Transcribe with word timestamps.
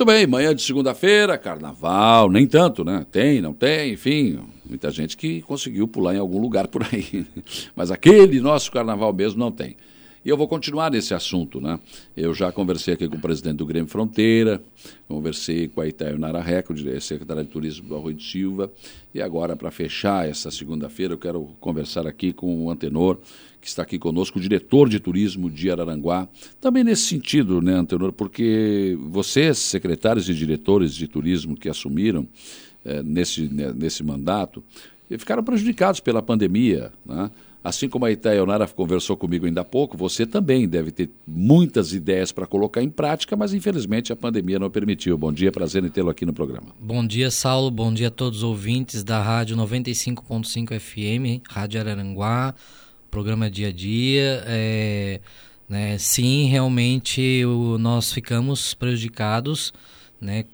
Muito 0.00 0.12
bem, 0.14 0.26
manhã 0.26 0.54
de 0.54 0.62
segunda-feira, 0.62 1.36
carnaval, 1.36 2.30
nem 2.30 2.46
tanto, 2.46 2.82
né? 2.82 3.04
Tem, 3.12 3.38
não 3.42 3.52
tem, 3.52 3.92
enfim, 3.92 4.40
muita 4.66 4.90
gente 4.90 5.14
que 5.14 5.42
conseguiu 5.42 5.86
pular 5.86 6.14
em 6.14 6.18
algum 6.18 6.40
lugar 6.40 6.68
por 6.68 6.82
aí. 6.90 7.26
Mas 7.76 7.90
aquele 7.90 8.40
nosso 8.40 8.72
carnaval 8.72 9.12
mesmo 9.12 9.38
não 9.38 9.52
tem. 9.52 9.76
E 10.22 10.28
eu 10.28 10.36
vou 10.36 10.46
continuar 10.46 10.90
nesse 10.90 11.14
assunto, 11.14 11.62
né? 11.62 11.80
Eu 12.14 12.34
já 12.34 12.52
conversei 12.52 12.92
aqui 12.92 13.08
com 13.08 13.16
o 13.16 13.20
presidente 13.20 13.56
do 13.56 13.64
Grêmio 13.64 13.88
Fronteira, 13.88 14.62
conversei 15.08 15.66
com 15.66 15.80
a 15.80 15.88
Itaio 15.88 16.18
Nara 16.18 16.42
Record, 16.42 16.78
secretária 17.00 17.42
de 17.42 17.48
Turismo 17.48 17.88
do 17.88 17.96
Arroio 17.96 18.14
de 18.14 18.24
Silva, 18.24 18.70
e 19.14 19.22
agora, 19.22 19.56
para 19.56 19.70
fechar 19.70 20.28
essa 20.28 20.50
segunda-feira, 20.50 21.14
eu 21.14 21.18
quero 21.18 21.56
conversar 21.58 22.06
aqui 22.06 22.34
com 22.34 22.66
o 22.66 22.70
Antenor, 22.70 23.16
que 23.62 23.66
está 23.66 23.82
aqui 23.82 23.98
conosco, 23.98 24.38
o 24.38 24.42
diretor 24.42 24.90
de 24.90 25.00
turismo 25.00 25.50
de 25.50 25.70
Araranguá. 25.70 26.28
Também 26.60 26.84
nesse 26.84 27.04
sentido, 27.04 27.62
né, 27.62 27.72
Antenor, 27.72 28.12
porque 28.12 28.98
vocês, 29.00 29.56
secretários 29.56 30.28
e 30.28 30.34
diretores 30.34 30.94
de 30.94 31.08
turismo 31.08 31.56
que 31.56 31.68
assumiram 31.68 32.28
eh, 32.84 33.02
nesse, 33.02 33.48
né, 33.48 33.72
nesse 33.74 34.02
mandato, 34.02 34.62
ficaram 35.18 35.42
prejudicados 35.42 35.98
pela 35.98 36.20
pandemia, 36.20 36.92
né? 37.06 37.30
Assim 37.62 37.90
como 37.90 38.06
a 38.06 38.10
Itaionara 38.10 38.66
conversou 38.66 39.16
comigo 39.18 39.44
ainda 39.44 39.60
há 39.60 39.64
pouco, 39.64 39.96
você 39.96 40.24
também 40.24 40.66
deve 40.66 40.90
ter 40.90 41.10
muitas 41.26 41.92
ideias 41.92 42.32
para 42.32 42.46
colocar 42.46 42.82
em 42.82 42.88
prática, 42.88 43.36
mas 43.36 43.52
infelizmente 43.52 44.12
a 44.12 44.16
pandemia 44.16 44.58
não 44.58 44.70
permitiu. 44.70 45.18
Bom 45.18 45.30
dia, 45.30 45.52
prazer 45.52 45.84
em 45.84 45.90
tê-lo 45.90 46.08
aqui 46.08 46.24
no 46.24 46.32
programa. 46.32 46.68
Bom 46.80 47.06
dia, 47.06 47.30
Saulo. 47.30 47.70
Bom 47.70 47.92
dia 47.92 48.08
a 48.08 48.10
todos 48.10 48.38
os 48.38 48.44
ouvintes 48.44 49.04
da 49.04 49.22
Rádio 49.22 49.56
95.5 49.58 50.80
FM, 50.80 51.46
Rádio 51.46 51.80
Araranguá, 51.80 52.54
programa 53.10 53.50
Dia 53.50 53.68
a 53.68 53.72
Dia. 53.72 54.42
É, 54.46 55.20
né, 55.68 55.98
sim, 55.98 56.46
realmente 56.46 57.44
o, 57.44 57.76
nós 57.76 58.10
ficamos 58.10 58.72
prejudicados, 58.72 59.70
né? 60.18 60.46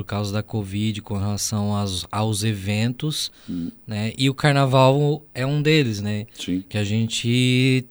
Por 0.00 0.04
causa 0.04 0.32
da 0.32 0.42
Covid 0.42 1.02
com 1.02 1.18
relação 1.18 1.74
aos, 1.74 2.06
aos 2.10 2.42
eventos, 2.42 3.30
hum. 3.48 3.70
né? 3.86 4.12
E 4.16 4.30
o 4.30 4.34
carnaval 4.34 5.22
é 5.34 5.44
um 5.44 5.60
deles, 5.60 6.00
né? 6.00 6.26
Sim. 6.32 6.64
Que 6.66 6.78
a 6.78 6.84
gente 6.84 7.84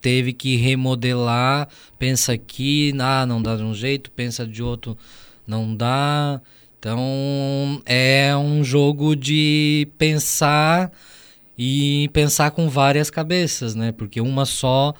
teve 0.00 0.32
que 0.32 0.56
remodelar, 0.56 1.68
pensa 2.00 2.32
aqui, 2.32 2.92
ah, 2.98 3.24
não 3.24 3.40
dá 3.40 3.54
de 3.54 3.62
um 3.62 3.72
jeito, 3.72 4.10
pensa 4.10 4.44
de 4.44 4.60
outro, 4.60 4.98
não 5.46 5.74
dá. 5.74 6.40
Então 6.80 7.80
é 7.86 8.36
um 8.36 8.64
jogo 8.64 9.14
de 9.14 9.86
pensar 9.96 10.90
e 11.56 12.10
pensar 12.12 12.50
com 12.50 12.68
várias 12.68 13.08
cabeças, 13.08 13.76
né? 13.76 13.92
Porque 13.92 14.20
uma 14.20 14.44
só 14.44 14.92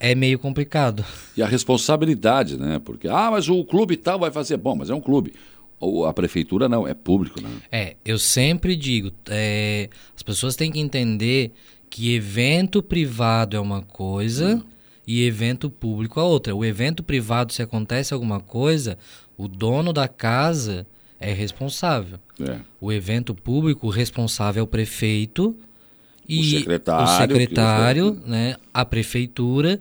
é 0.00 0.14
meio 0.14 0.38
complicado. 0.38 1.04
E 1.36 1.42
a 1.42 1.46
responsabilidade, 1.46 2.56
né? 2.56 2.80
Porque, 2.82 3.08
ah, 3.08 3.30
mas 3.30 3.48
o 3.48 3.62
clube 3.62 3.96
tal 3.96 4.18
vai 4.18 4.30
fazer. 4.30 4.56
Bom, 4.56 4.74
mas 4.74 4.88
é 4.88 4.94
um 4.94 5.00
clube. 5.00 5.34
Ou 5.80 6.06
a 6.06 6.12
prefeitura 6.12 6.68
não, 6.68 6.86
é 6.86 6.94
público, 6.94 7.40
né? 7.40 7.48
É, 7.70 7.96
eu 8.04 8.18
sempre 8.18 8.74
digo, 8.74 9.12
é, 9.28 9.88
as 10.14 10.22
pessoas 10.22 10.56
têm 10.56 10.72
que 10.72 10.80
entender 10.80 11.52
que 11.88 12.14
evento 12.14 12.82
privado 12.82 13.56
é 13.56 13.60
uma 13.60 13.82
coisa 13.82 14.56
hum. 14.56 14.62
e 15.06 15.24
evento 15.24 15.70
público 15.70 16.18
é 16.18 16.22
outra. 16.22 16.54
O 16.54 16.64
evento 16.64 17.02
privado, 17.02 17.52
se 17.52 17.62
acontece 17.62 18.12
alguma 18.12 18.40
coisa, 18.40 18.98
o 19.36 19.46
dono 19.46 19.92
da 19.92 20.08
casa 20.08 20.86
é 21.20 21.32
responsável. 21.32 22.18
É. 22.40 22.58
O 22.80 22.92
evento 22.92 23.34
público, 23.34 23.86
o 23.86 23.90
responsável 23.90 24.60
é 24.60 24.64
o 24.64 24.66
prefeito 24.66 25.56
e 26.28 26.40
o 26.40 26.44
secretário, 26.58 27.04
o 27.04 27.16
secretário 27.16 28.22
né, 28.26 28.56
a 28.72 28.84
prefeitura. 28.84 29.80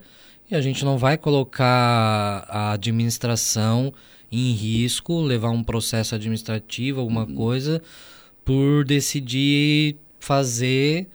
E 0.49 0.55
a 0.55 0.61
gente 0.61 0.85
não 0.85 0.97
vai 0.97 1.17
colocar 1.17 2.45
a 2.47 2.71
administração 2.71 3.93
em 4.31 4.51
risco, 4.51 5.21
levar 5.21 5.49
um 5.49 5.63
processo 5.63 6.15
administrativo, 6.15 6.99
alguma 6.99 7.25
uhum. 7.25 7.35
coisa, 7.35 7.81
por 8.43 8.85
decidir 8.85 9.97
fazer. 10.19 11.07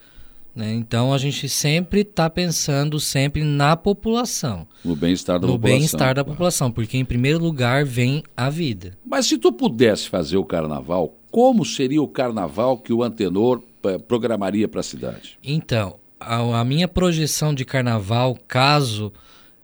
Né? 0.55 0.75
Então 0.75 1.13
a 1.13 1.19
gente 1.19 1.49
sempre 1.49 2.01
está 2.01 2.29
pensando 2.29 3.01
sempre 3.01 3.43
na 3.43 3.77
população. 3.77 4.67
No 4.85 4.95
bem-estar 4.95 5.39
da 5.39 5.47
no 5.47 5.55
população. 5.55 5.75
No 5.75 5.79
bem-estar 5.79 6.15
da 6.15 6.25
população, 6.25 6.71
porque 6.71 6.99
em 6.99 7.05
primeiro 7.05 7.39
lugar 7.39 7.85
vem 7.85 8.23
a 8.37 8.51
vida. 8.51 8.97
Mas 9.05 9.27
se 9.27 9.39
tu 9.39 9.53
pudesse 9.53 10.09
fazer 10.09 10.37
o 10.37 10.45
carnaval, 10.45 11.17
como 11.31 11.65
seria 11.65 12.03
o 12.03 12.09
carnaval 12.09 12.77
que 12.77 12.93
o 12.93 13.03
Antenor 13.03 13.63
eh, 13.85 13.99
programaria 13.99 14.69
para 14.69 14.81
a 14.81 14.83
cidade? 14.85 15.39
Então, 15.43 15.99
a, 16.21 16.61
a 16.61 16.65
minha 16.65 16.87
projeção 16.87 17.55
de 17.55 17.65
carnaval, 17.65 18.39
caso 18.47 19.13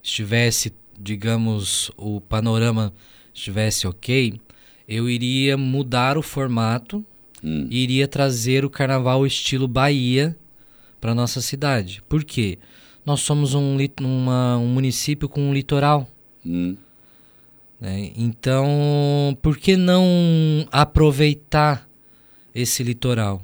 estivesse, 0.03 0.72
digamos, 0.99 1.91
o 1.97 2.21
panorama 2.21 2.93
estivesse 3.38 3.87
ok, 3.87 4.41
eu 4.88 5.09
iria 5.09 5.56
mudar 5.56 6.19
o 6.19 6.22
formato 6.22 7.04
hum. 7.43 7.66
e 7.71 7.82
iria 7.82 8.09
trazer 8.09 8.65
o 8.65 8.71
carnaval 8.71 9.26
estilo 9.26 9.69
Bahia 9.69 10.37
para 11.00 11.15
nossa 11.15 11.41
cidade. 11.41 12.03
Por 12.09 12.25
quê? 12.25 12.59
Nós 13.04 13.21
somos 13.21 13.54
um, 13.54 13.78
uma, 14.00 14.59
um 14.59 14.66
município 14.66 15.28
com 15.28 15.41
um 15.41 15.54
litoral. 15.54 16.09
Hum. 16.44 16.77
Né? 17.81 18.12
Então, 18.16 19.37
por 19.41 19.56
que 19.56 19.77
não 19.77 20.66
aproveitar 20.71 21.88
esse 22.54 22.82
litoral, 22.82 23.43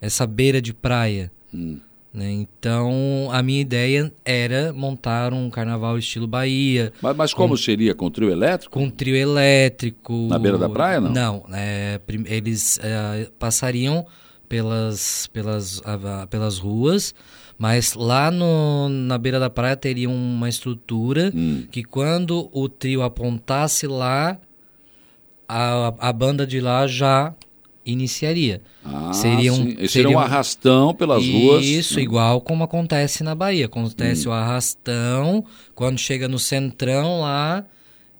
essa 0.00 0.26
beira 0.26 0.60
de 0.60 0.74
praia? 0.74 1.32
Hum. 1.52 1.78
Né? 2.12 2.30
Então, 2.30 3.30
a 3.32 3.42
minha 3.42 3.60
ideia 3.60 4.12
era 4.22 4.72
montar 4.72 5.32
um 5.32 5.48
carnaval 5.48 5.96
estilo 5.96 6.26
Bahia. 6.26 6.92
Mas, 7.00 7.16
mas 7.16 7.34
como 7.34 7.50
com, 7.50 7.56
seria? 7.56 7.94
Com 7.94 8.10
trio 8.10 8.30
elétrico? 8.30 8.78
Com 8.78 8.90
trio 8.90 9.16
elétrico. 9.16 10.12
Na 10.28 10.38
beira 10.38 10.58
da 10.58 10.68
praia, 10.68 11.00
não? 11.00 11.10
Não. 11.10 11.44
É, 11.52 11.98
eles 12.26 12.78
é, 12.82 13.30
passariam 13.38 14.04
pelas, 14.46 15.26
pelas, 15.28 15.80
pelas 16.28 16.58
ruas, 16.58 17.14
mas 17.56 17.94
lá 17.94 18.30
no, 18.30 18.90
na 18.90 19.16
beira 19.16 19.40
da 19.40 19.48
praia 19.48 19.74
teria 19.74 20.10
uma 20.10 20.48
estrutura 20.50 21.32
hum. 21.34 21.64
que 21.70 21.82
quando 21.82 22.50
o 22.52 22.68
trio 22.68 23.00
apontasse 23.02 23.86
lá, 23.86 24.38
a, 25.48 25.94
a 25.98 26.12
banda 26.12 26.46
de 26.46 26.60
lá 26.60 26.86
já 26.86 27.34
iniciaria. 27.84 28.62
Ah, 28.84 29.12
seria 29.12 29.52
um, 29.52 29.56
seria, 29.56 29.88
seria 29.88 30.10
um 30.10 30.18
arrastão 30.18 30.94
pelas 30.94 31.22
isso, 31.22 31.32
ruas. 31.32 31.64
Isso, 31.64 32.00
igual 32.00 32.40
como 32.40 32.64
acontece 32.64 33.22
na 33.22 33.34
Bahia. 33.34 33.66
Acontece 33.66 34.28
hum. 34.28 34.30
o 34.30 34.34
arrastão, 34.34 35.44
quando 35.74 35.98
chega 35.98 36.28
no 36.28 36.38
centrão 36.38 37.20
lá, 37.20 37.64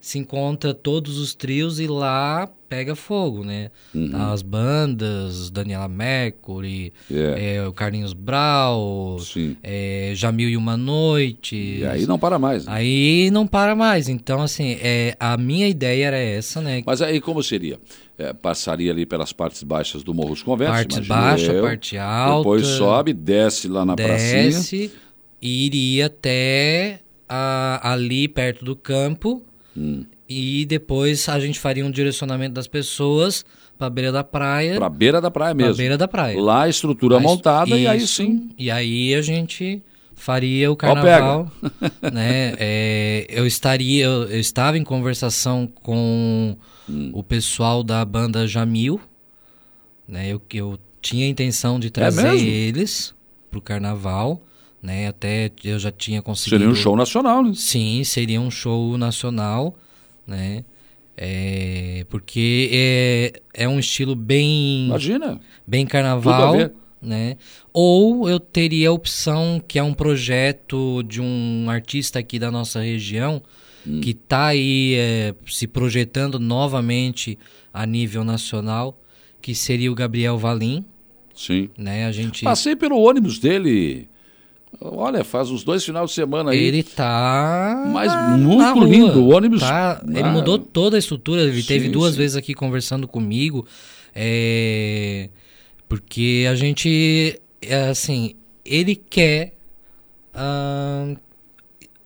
se 0.03 0.19
encontra 0.19 0.73
todos 0.73 1.17
os 1.17 1.33
trios 1.33 1.79
e 1.79 1.87
lá 1.87 2.49
pega 2.67 2.93
fogo, 2.93 3.45
né? 3.45 3.69
Uhum. 3.95 4.11
As 4.13 4.41
bandas, 4.41 5.49
Daniela 5.49 5.87
Mercury, 5.87 6.91
yeah. 7.09 7.39
é, 7.39 7.67
o 7.67 7.71
Carlinhos 7.71 8.11
Brau, 8.11 9.17
é, 9.63 10.11
Jamil 10.13 10.49
e 10.49 10.57
Uma 10.57 10.75
Noite. 10.75 11.55
E 11.55 11.85
aí 11.85 12.05
não 12.05 12.19
para 12.19 12.37
mais. 12.37 12.65
Né? 12.65 12.73
Aí 12.73 13.29
não 13.31 13.47
para 13.47 13.75
mais. 13.75 14.09
Então, 14.09 14.41
assim, 14.41 14.77
é, 14.81 15.15
a 15.17 15.37
minha 15.37 15.69
ideia 15.69 16.07
era 16.07 16.17
essa, 16.17 16.59
né? 16.59 16.83
Mas 16.85 17.01
aí 17.01 17.21
como 17.21 17.41
seria? 17.41 17.79
É, 18.17 18.31
passaria 18.31 18.91
ali 18.91 19.05
pelas 19.05 19.33
partes 19.33 19.63
baixas 19.63 20.03
do 20.03 20.13
Morro 20.13 20.29
dos 20.29 20.43
Conventos, 20.43 20.95
Parte 20.95 21.07
baixa, 21.07 21.51
eu, 21.51 21.63
parte 21.63 21.97
alta. 21.97 22.37
Depois 22.37 22.67
sobe, 22.67 23.11
desce 23.11 23.67
lá 23.67 23.83
na 23.83 23.95
pracinha. 23.95 24.43
Desce 24.43 24.91
e 25.41 25.65
iria 25.65 26.05
até 26.05 26.99
a, 27.27 27.91
ali 27.91 28.27
perto 28.27 28.63
do 28.63 28.75
campo. 28.75 29.43
Hum 29.75 30.05
e 30.27 30.65
depois 30.65 31.27
a 31.29 31.39
gente 31.39 31.59
faria 31.59 31.85
um 31.85 31.91
direcionamento 31.91 32.53
das 32.53 32.67
pessoas 32.67 33.45
para 33.77 33.89
beira 33.89 34.11
da 34.11 34.23
praia. 34.23 34.75
Para 34.75 34.89
beira 34.89 35.21
da 35.21 35.29
praia 35.29 35.53
mesmo. 35.53 35.73
Para 35.73 35.77
beira 35.77 35.97
da 35.97 36.07
praia. 36.07 36.41
Lá 36.41 36.63
a 36.63 36.69
estrutura 36.69 37.19
montada 37.19 37.69
isso, 37.69 37.77
e 37.77 37.87
aí 37.87 38.07
sim. 38.07 38.49
E 38.57 38.71
aí 38.71 39.13
a 39.13 39.21
gente 39.21 39.81
faria 40.15 40.71
o 40.71 40.75
carnaval, 40.75 41.51
né? 42.11 42.53
É, 42.57 43.27
eu 43.29 43.45
estaria, 43.45 44.05
eu, 44.05 44.23
eu, 44.23 44.39
estava 44.39 44.77
em 44.77 44.83
conversação 44.83 45.67
com 45.81 46.55
hum. 46.89 47.11
o 47.13 47.23
pessoal 47.23 47.83
da 47.83 48.03
banda 48.03 48.47
Jamil, 48.47 48.99
né? 50.07 50.27
Eu, 50.29 50.41
eu 50.53 50.79
tinha 51.01 51.25
a 51.25 51.29
intenção 51.29 51.79
de 51.79 51.87
é 51.87 51.91
trazer 51.91 52.27
é 52.27 52.37
eles 52.37 53.13
pro 53.49 53.61
carnaval. 53.61 54.41
Né, 54.81 55.07
até 55.07 55.49
eu 55.63 55.79
já 55.79 55.93
tinha 55.93 56.21
conseguido. 56.21 56.57
Seria 56.57 56.69
um 56.69 56.75
show 56.75 56.93
nacional, 56.97 57.41
né? 57.41 57.53
Sim, 57.55 58.03
seria 58.03 58.41
um 58.41 58.51
show 58.51 58.97
nacional 58.97 59.77
né? 60.25 60.63
É, 61.15 62.05
porque 62.09 62.69
é, 62.73 63.33
é 63.53 63.69
um 63.69 63.79
estilo 63.79 64.15
bem. 64.15 64.87
Imagina! 64.87 65.39
Bem 65.65 65.85
carnaval. 65.85 66.55
Né? 67.01 67.35
Ou 67.73 68.29
eu 68.29 68.39
teria 68.39 68.87
a 68.87 68.93
opção, 68.93 69.61
que 69.67 69.77
é 69.77 69.83
um 69.83 69.93
projeto 69.93 71.03
de 71.03 71.19
um 71.19 71.65
artista 71.69 72.19
aqui 72.19 72.39
da 72.39 72.49
nossa 72.49 72.79
região, 72.79 73.41
hum. 73.87 74.01
que 74.01 74.11
está 74.11 74.47
aí 74.47 74.95
é, 74.95 75.35
se 75.45 75.67
projetando 75.67 76.39
novamente 76.39 77.37
a 77.73 77.85
nível 77.85 78.23
nacional, 78.23 78.99
que 79.41 79.53
seria 79.53 79.91
o 79.91 79.95
Gabriel 79.95 80.37
Valim. 80.37 80.85
Sim. 81.35 81.69
Né? 81.77 82.05
A 82.05 82.11
gente... 82.11 82.43
Passei 82.43 82.75
pelo 82.75 82.99
ônibus 82.99 83.39
dele 83.39 84.07
Olha, 84.81 85.23
faz 85.23 85.49
uns 85.49 85.63
dois 85.63 85.83
finais 85.83 86.09
de 86.09 86.15
semana 86.15 86.51
aí. 86.51 86.57
Ele 86.63 86.83
tá. 86.83 87.89
Mas 87.93 88.11
muito 88.39 88.83
lindo, 88.83 89.23
o 89.23 89.33
ônibus. 89.33 89.61
Tá, 89.61 90.01
ele 90.07 90.21
Ah, 90.21 90.31
mudou 90.31 90.57
toda 90.57 90.97
a 90.97 90.99
estrutura. 90.99 91.41
Ele 91.41 91.61
Sim, 91.61 91.67
teve 91.67 91.89
duas 91.89 92.13
sim. 92.13 92.17
vezes 92.17 92.35
aqui 92.35 92.53
conversando 92.53 93.07
comigo. 93.07 93.65
é, 94.15 95.29
porque 95.87 96.45
a 96.49 96.55
gente. 96.55 97.39
é, 97.61 97.89
assim, 97.89 98.35
ele 98.65 98.95
quer 98.95 99.53
ah, 100.33 101.13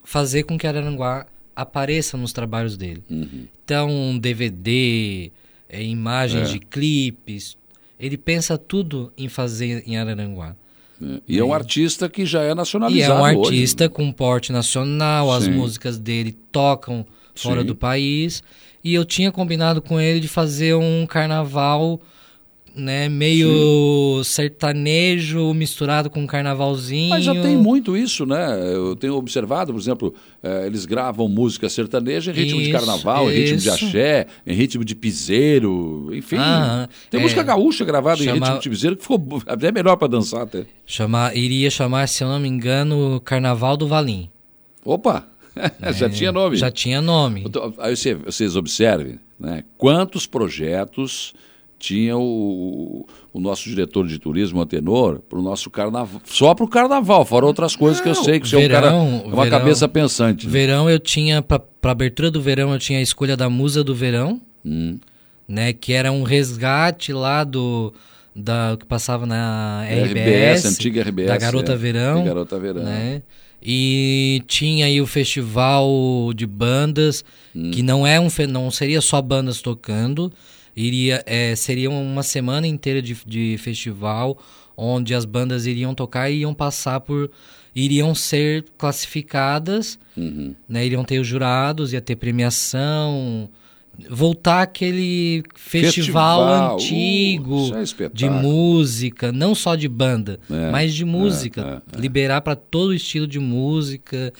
fazer 0.03 0.43
com 0.43 0.57
que 0.57 0.67
Araranguá 0.67 1.25
apareça 1.61 2.15
nos 2.17 2.31
trabalhos 2.31 2.77
dele. 2.77 3.03
Uhum. 3.09 3.45
Então, 3.65 4.17
DVD, 4.19 5.31
é, 5.67 5.83
imagens 5.83 6.49
É. 6.49 6.53
de 6.53 6.59
clipes. 6.59 7.57
Ele 7.99 8.17
pensa 8.17 8.57
tudo 8.57 9.11
em 9.17 9.27
fazer 9.27 9.83
em 9.87 9.97
Araranguá. 9.97 10.55
É. 11.01 11.21
E 11.27 11.39
é 11.39 11.43
um 11.43 11.53
artista 11.53 12.07
que 12.07 12.25
já 12.25 12.43
é 12.43 12.47
E 12.47 12.51
é 12.51 12.55
nacionalizado. 12.55 13.13
um 13.21 13.39
hoje. 13.39 13.49
artista 13.49 13.89
com 13.89 14.11
porte 14.11 14.51
nacional, 14.51 15.31
as 15.31 15.43
Sim. 15.45 15.51
músicas 15.51 15.97
dele 15.97 16.35
tocam 16.51 17.05
fora 17.35 17.61
Sim. 17.61 17.67
do 17.67 17.75
país. 17.75 18.41
E 18.83 18.93
eu 18.93 19.03
tinha 19.03 19.31
combinado 19.31 19.81
com 19.81 19.99
ele 19.99 20.19
de 20.19 20.27
fazer 20.27 20.75
um 20.75 21.05
carnaval, 21.05 21.99
né, 22.77 23.09
meio 23.09 24.21
sertanejo 24.23 25.53
misturado 25.53 26.09
com 26.09 26.21
um 26.21 26.27
carnavalzinho. 26.27 27.09
Mas 27.09 27.23
já 27.23 27.33
tem 27.33 27.57
muito 27.57 27.95
isso, 27.97 28.25
né? 28.25 28.47
Eu 28.73 28.95
tenho 28.95 29.15
observado, 29.15 29.73
por 29.73 29.79
exemplo, 29.79 30.13
eh, 30.43 30.65
eles 30.67 30.85
gravam 30.85 31.27
música 31.27 31.67
sertaneja 31.69 32.31
em 32.31 32.35
ritmo 32.35 32.57
de 32.61 32.69
Isso, 32.69 32.71
carnaval, 32.71 33.31
em 33.31 33.35
ritmo 33.35 33.57
de 33.57 33.67
isso. 33.69 33.85
axé, 33.85 34.27
em 34.45 34.53
ritmo 34.53 34.85
de 34.85 34.95
piseiro, 34.95 36.09
enfim. 36.13 36.37
Aham, 36.37 36.87
tem 37.09 37.19
é. 37.19 37.23
música 37.23 37.43
gaúcha 37.43 37.83
gravada 37.83 38.21
em 38.21 38.25
Chama- 38.25 38.45
ritmo 38.45 38.61
de 38.61 38.69
piseiro 38.69 38.95
que 38.95 39.01
ficou 39.03 39.41
até 39.45 39.71
melhor 39.71 39.95
para 39.97 40.07
dançar 40.07 40.41
até. 40.43 40.65
Chamar, 40.85 41.35
iria 41.35 41.69
chamar, 41.69 42.07
se 42.07 42.23
eu 42.23 42.27
não 42.27 42.39
me 42.39 42.47
engano, 42.47 43.19
Carnaval 43.25 43.75
do 43.77 43.87
Valim. 43.87 44.29
Opa! 44.85 45.27
já 45.95 46.07
tinha 46.09 46.31
nome. 46.31 46.55
É, 46.55 46.59
Já 46.59 46.69
tinha 46.71 47.01
nome. 47.01 47.43
Então, 47.45 47.73
Aí 47.79 47.95
você- 47.95 48.13
vocês 48.13 48.55
observem 48.55 49.19
né, 49.39 49.63
quantos 49.77 50.25
projetos 50.27 51.33
tinha 51.79 52.17
o, 52.17 53.05
o 53.33 53.39
nosso 53.39 53.69
diretor 53.69 54.07
de 54.07 54.17
turismo, 54.19 54.61
Antenor, 54.61 55.19
para 55.19 55.37
o 55.37 55.41
nosso 55.41 55.69
carnaval. 55.69 56.21
Só 56.25 56.53
para 56.55 56.65
o 56.65 56.67
carnaval, 56.67 57.23
fora 57.25 57.45
outras 57.45 57.75
coisas 57.75 58.01
que 58.01 58.07
eu 58.09 58.13
Não, 58.15 58.23
sei 58.23 58.39
que 58.39 58.47
você 58.47 58.55
é 58.55 58.59
um 58.65 58.67
cara. 58.69 58.89
verão, 58.89 59.21
É 59.25 59.27
uma 59.33 59.43
verão. 59.43 59.59
cabeça 59.59 59.87
pensante. 59.87 60.45
né? 60.47 60.51
Verão 60.51 60.89
eu 60.89 60.99
tinha, 60.99 61.41
pra 61.41 61.61
abertura 61.83 62.31
do 62.31 62.41
verão, 62.41 62.73
eu 62.73 62.79
tinha 62.79 62.99
a 62.99 63.01
escolha 63.01 63.37
da 63.37 63.49
Musa 63.49 63.83
do 63.83 63.93
Verão, 63.95 64.41
Hum. 64.65 64.97
né? 65.47 65.71
Que 65.73 65.93
era 65.93 66.11
um 66.11 66.23
resgate 66.23 67.13
lá 67.13 67.43
do. 67.43 67.93
Da, 68.39 68.77
que 68.79 68.85
passava 68.85 69.25
na 69.25 69.83
RBS, 69.89 70.11
RBS, 70.11 70.65
antiga 70.65 71.01
RBS. 71.01 71.27
da 71.27 71.37
Garota 71.37 71.73
é. 71.73 71.75
Verão, 71.75 72.23
Garota 72.23 72.59
Verão. 72.59 72.83
né? 72.83 73.23
E 73.61 74.43
tinha 74.45 74.85
aí 74.85 75.01
o 75.01 75.07
festival 75.07 75.87
de 76.35 76.45
bandas, 76.45 77.25
Hum. 77.55 77.71
que 77.71 77.81
não 77.81 78.05
é 78.05 78.19
um 78.19 78.27
não 78.47 78.69
seria 78.69 79.01
só 79.01 79.19
bandas 79.21 79.61
tocando, 79.61 80.31
iria 80.77 81.23
é, 81.25 81.55
seria 81.55 81.89
uma 81.89 82.21
semana 82.23 82.67
inteira 82.67 83.01
de, 83.01 83.17
de 83.25 83.57
festival 83.57 84.37
onde 84.77 85.15
as 85.15 85.25
bandas 85.25 85.65
iriam 85.65 85.95
tocar 85.95 86.29
e 86.29 86.41
iam 86.41 86.53
passar 86.53 86.99
por 86.99 87.31
iriam 87.75 88.13
ser 88.15 88.63
classificadas, 88.77 89.99
Uhum. 90.15 90.55
né? 90.67 90.85
Iriam 90.85 91.03
ter 91.03 91.19
os 91.19 91.27
jurados, 91.27 91.93
ia 91.93 92.01
ter 92.01 92.15
premiação, 92.15 93.49
voltar 94.09 94.61
aquele 94.63 95.43
festival, 95.55 96.39
Festival, 96.39 96.75
antigo 96.75 97.69
uh, 97.71 98.03
é 98.03 98.09
de 98.13 98.29
música, 98.29 99.31
não 99.31 99.53
só 99.55 99.75
de 99.75 99.87
banda, 99.87 100.39
É, 100.49 100.71
mas 100.71 100.93
de 100.93 101.05
música, 101.05 101.81
liberar 101.97 102.41
para 102.41 102.55
todo 102.55 102.93
estilo 102.93 103.27
de 103.27 103.39
música, 103.39 104.33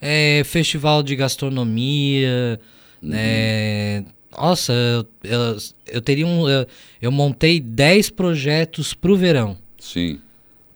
é, 0.00 0.42
festival 0.44 1.02
de 1.02 1.16
gastronomia, 1.16 2.58
Uhum. 3.02 3.08
né? 3.10 4.04
Nossa, 4.36 4.72
eu, 4.72 5.06
eu, 5.24 5.56
eu 5.86 6.00
teria 6.00 6.26
um, 6.26 6.48
eu, 6.48 6.66
eu 7.00 7.12
montei 7.12 7.60
10 7.60 8.10
projetos 8.10 8.94
pro 8.94 9.16
verão. 9.16 9.56
Sim. 9.78 10.18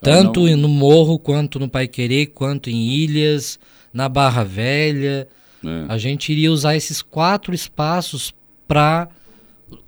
Tanto 0.01 0.47
não- 0.47 0.57
no 0.57 0.69
Morro, 0.69 1.19
quanto 1.19 1.59
no 1.59 1.69
Pai 1.69 1.89
Querer, 1.89 2.27
quanto 2.27 2.69
em 2.71 2.91
Ilhas, 2.91 3.59
na 3.93 4.09
Barra 4.09 4.45
Velha. 4.45 5.27
é. 5.65 5.85
A 5.89 5.97
gente 5.99 6.31
iria 6.31 6.53
usar 6.53 6.77
esses 6.77 7.01
quatro 7.03 7.55
espaços 7.55 8.33
para 8.69 9.09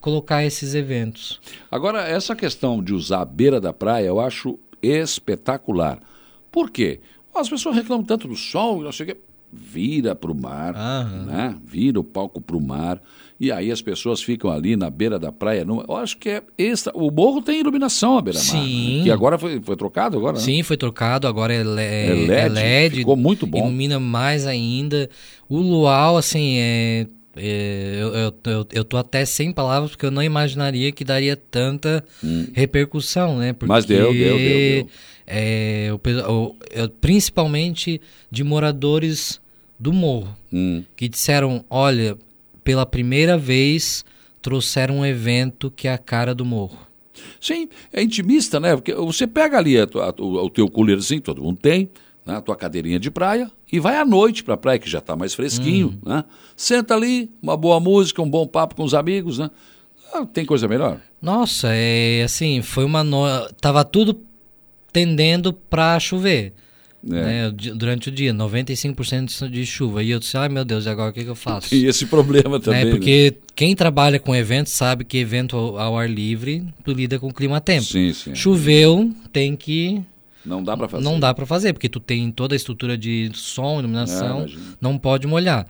colocar 0.00 0.44
esses 0.44 0.74
eventos. 0.74 1.40
Agora, 1.70 2.02
essa 2.08 2.34
questão 2.34 2.82
de 2.82 2.92
usar 2.94 3.20
a 3.20 3.24
beira 3.24 3.60
da 3.60 3.72
praia, 3.72 4.06
eu 4.06 4.18
acho 4.18 4.58
espetacular. 4.82 6.00
Por 6.50 6.70
quê? 6.70 7.00
As 7.34 7.48
pessoas 7.48 7.76
reclamam 7.76 8.04
tanto 8.04 8.26
do 8.26 8.34
sol, 8.34 8.80
não 8.82 8.90
sei 8.90 9.04
o 9.04 9.06
quê. 9.08 9.16
Vira 9.52 10.14
para 10.14 10.30
o 10.30 10.34
mar, 10.34 10.74
Aham. 10.76 11.24
né? 11.26 11.56
vira 11.64 11.98
o 11.98 12.04
palco 12.04 12.40
para 12.40 12.54
o 12.56 12.60
mar, 12.60 13.00
e 13.40 13.50
aí 13.50 13.70
as 13.72 13.80
pessoas 13.80 14.20
ficam 14.22 14.50
ali 14.50 14.76
na 14.76 14.90
beira 14.90 15.18
da 15.18 15.32
praia. 15.32 15.64
Não, 15.64 15.82
eu 15.88 15.96
acho 15.96 16.18
que 16.18 16.28
é 16.28 16.42
extra. 16.58 16.92
O 16.94 17.10
morro 17.10 17.40
tem 17.40 17.60
iluminação 17.60 18.18
à 18.18 18.20
beira-mar, 18.20 18.44
Sim. 18.44 18.98
né? 18.98 19.02
que 19.04 19.10
agora 19.10 19.38
foi, 19.38 19.60
foi 19.62 19.76
trocado 19.76 20.18
agora, 20.18 20.34
né? 20.36 20.42
Sim, 20.42 20.62
foi 20.62 20.76
trocado, 20.76 21.26
agora 21.26 21.54
é, 21.54 21.64
le- 21.64 21.80
É 21.80 22.14
LED, 22.14 22.30
é 22.30 22.48
LED, 22.48 22.96
ficou 22.96 23.16
muito 23.16 23.46
bom. 23.46 23.58
ilumina 23.58 23.98
mais 23.98 24.46
ainda. 24.46 25.08
O 25.48 25.56
luau, 25.58 26.18
assim, 26.18 26.56
é, 26.58 27.06
é, 27.36 27.98
eu, 28.00 28.08
eu, 28.14 28.34
eu, 28.44 28.66
eu 28.72 28.84
tô 28.84 28.96
até 28.98 29.24
sem 29.24 29.50
palavras 29.52 29.92
porque 29.92 30.04
eu 30.04 30.10
não 30.10 30.22
imaginaria 30.22 30.92
que 30.92 31.04
daria 31.04 31.36
tanta 31.36 32.04
repercussão, 32.52 33.38
né? 33.38 33.52
Porque, 33.52 33.66
Hum. 33.66 33.74
Mas 33.74 33.84
deu, 33.86 34.12
deu, 34.12 34.38
deu, 34.38 34.58
deu. 34.60 34.88
É, 35.30 35.90
o 35.92 36.32
o- 36.32 36.56
é, 36.70 36.88
principalmente 37.00 38.00
de 38.30 38.42
moradores 38.42 39.40
do 39.78 39.92
morro, 39.92 40.34
Hum, 40.52 40.82
que 40.96 41.08
disseram, 41.08 41.62
olha, 41.68 42.16
pela 42.64 42.86
primeira 42.86 43.36
vez 43.36 44.04
trouxeram 44.40 44.98
um 45.00 45.06
evento 45.06 45.70
que 45.70 45.86
é 45.86 45.92
a 45.92 45.98
cara 45.98 46.34
do 46.34 46.44
morro. 46.44 46.78
Sim, 47.40 47.68
é 47.92 48.02
intimista, 48.02 48.58
né? 48.58 48.74
Porque 48.74 48.94
você 48.94 49.26
pega 49.26 49.58
ali 49.58 49.78
a 49.78 49.82
a- 49.84 50.14
o, 50.18 50.44
o 50.46 50.50
teu 50.50 50.68
coolerzinho, 50.68 51.20
todo 51.20 51.42
mundo 51.42 51.58
tem, 51.60 51.90
né? 52.24 52.36
a 52.36 52.40
tua 52.40 52.56
cadeirinha 52.56 52.98
de 52.98 53.10
praia, 53.10 53.50
e 53.70 53.78
vai 53.78 53.96
à 53.96 54.04
noite 54.04 54.42
para 54.42 54.54
a 54.54 54.56
praia, 54.56 54.78
que 54.78 54.88
já 54.88 54.98
está 54.98 55.14
mais 55.14 55.34
fresquinho. 55.34 55.88
Uhum. 56.04 56.12
Né? 56.14 56.24
Senta 56.56 56.94
ali, 56.94 57.30
uma 57.42 57.56
boa 57.56 57.78
música, 57.78 58.22
um 58.22 58.30
bom 58.30 58.46
papo 58.46 58.74
com 58.76 58.84
os 58.84 58.94
amigos. 58.94 59.38
Né? 59.38 59.50
Ah, 60.14 60.24
tem 60.24 60.46
coisa 60.46 60.66
melhor? 60.66 61.00
Nossa, 61.20 61.68
é 61.72 62.22
assim, 62.22 62.62
foi 62.62 62.84
uma 62.84 63.04
no... 63.04 63.26
tava 63.60 63.84
tudo 63.84 64.14
tendendo 64.92 65.52
para 65.52 65.98
chover. 66.00 66.52
É. 67.08 67.10
né, 67.10 67.50
durante 67.76 68.08
o 68.08 68.12
dia, 68.12 68.34
95% 68.34 69.48
de 69.48 69.64
chuva. 69.64 70.02
E 70.02 70.10
eu 70.10 70.18
disse, 70.18 70.36
ai 70.36 70.48
meu 70.48 70.64
Deus, 70.64 70.84
e 70.84 70.88
agora 70.88 71.10
o 71.10 71.12
que, 71.12 71.22
que 71.22 71.30
eu 71.30 71.36
faço? 71.36 71.70
Tem 71.70 71.84
esse 71.86 72.06
problema 72.06 72.58
também. 72.58 72.80
né? 72.80 72.84
né? 72.86 72.90
Porque 72.90 73.36
quem 73.54 73.74
trabalha 73.76 74.18
com 74.18 74.34
evento 74.34 74.68
sabe 74.68 75.04
que 75.04 75.16
evento 75.18 75.56
ao, 75.56 75.78
ao 75.78 75.96
ar 75.98 76.10
livre, 76.10 76.66
tu 76.84 76.92
lida 76.92 77.18
com 77.18 77.32
clima-tempo. 77.32 77.84
Sim, 77.84 78.12
sim. 78.12 78.34
Choveu, 78.34 79.12
tem 79.32 79.54
que. 79.54 80.02
Não 80.44 80.62
dá 80.62 80.76
para 80.76 80.88
fazer. 80.88 81.04
Não 81.04 81.20
dá 81.20 81.32
para 81.32 81.46
fazer, 81.46 81.72
porque 81.72 81.88
tu 81.88 82.00
tem 82.00 82.30
toda 82.32 82.54
a 82.54 82.56
estrutura 82.56 82.98
de 82.98 83.30
som, 83.34 83.76
É, 83.76 83.78
iluminação, 83.80 84.38
imagina. 84.40 84.62
não 84.80 84.98
pode 84.98 85.26
molhar. 85.26 85.66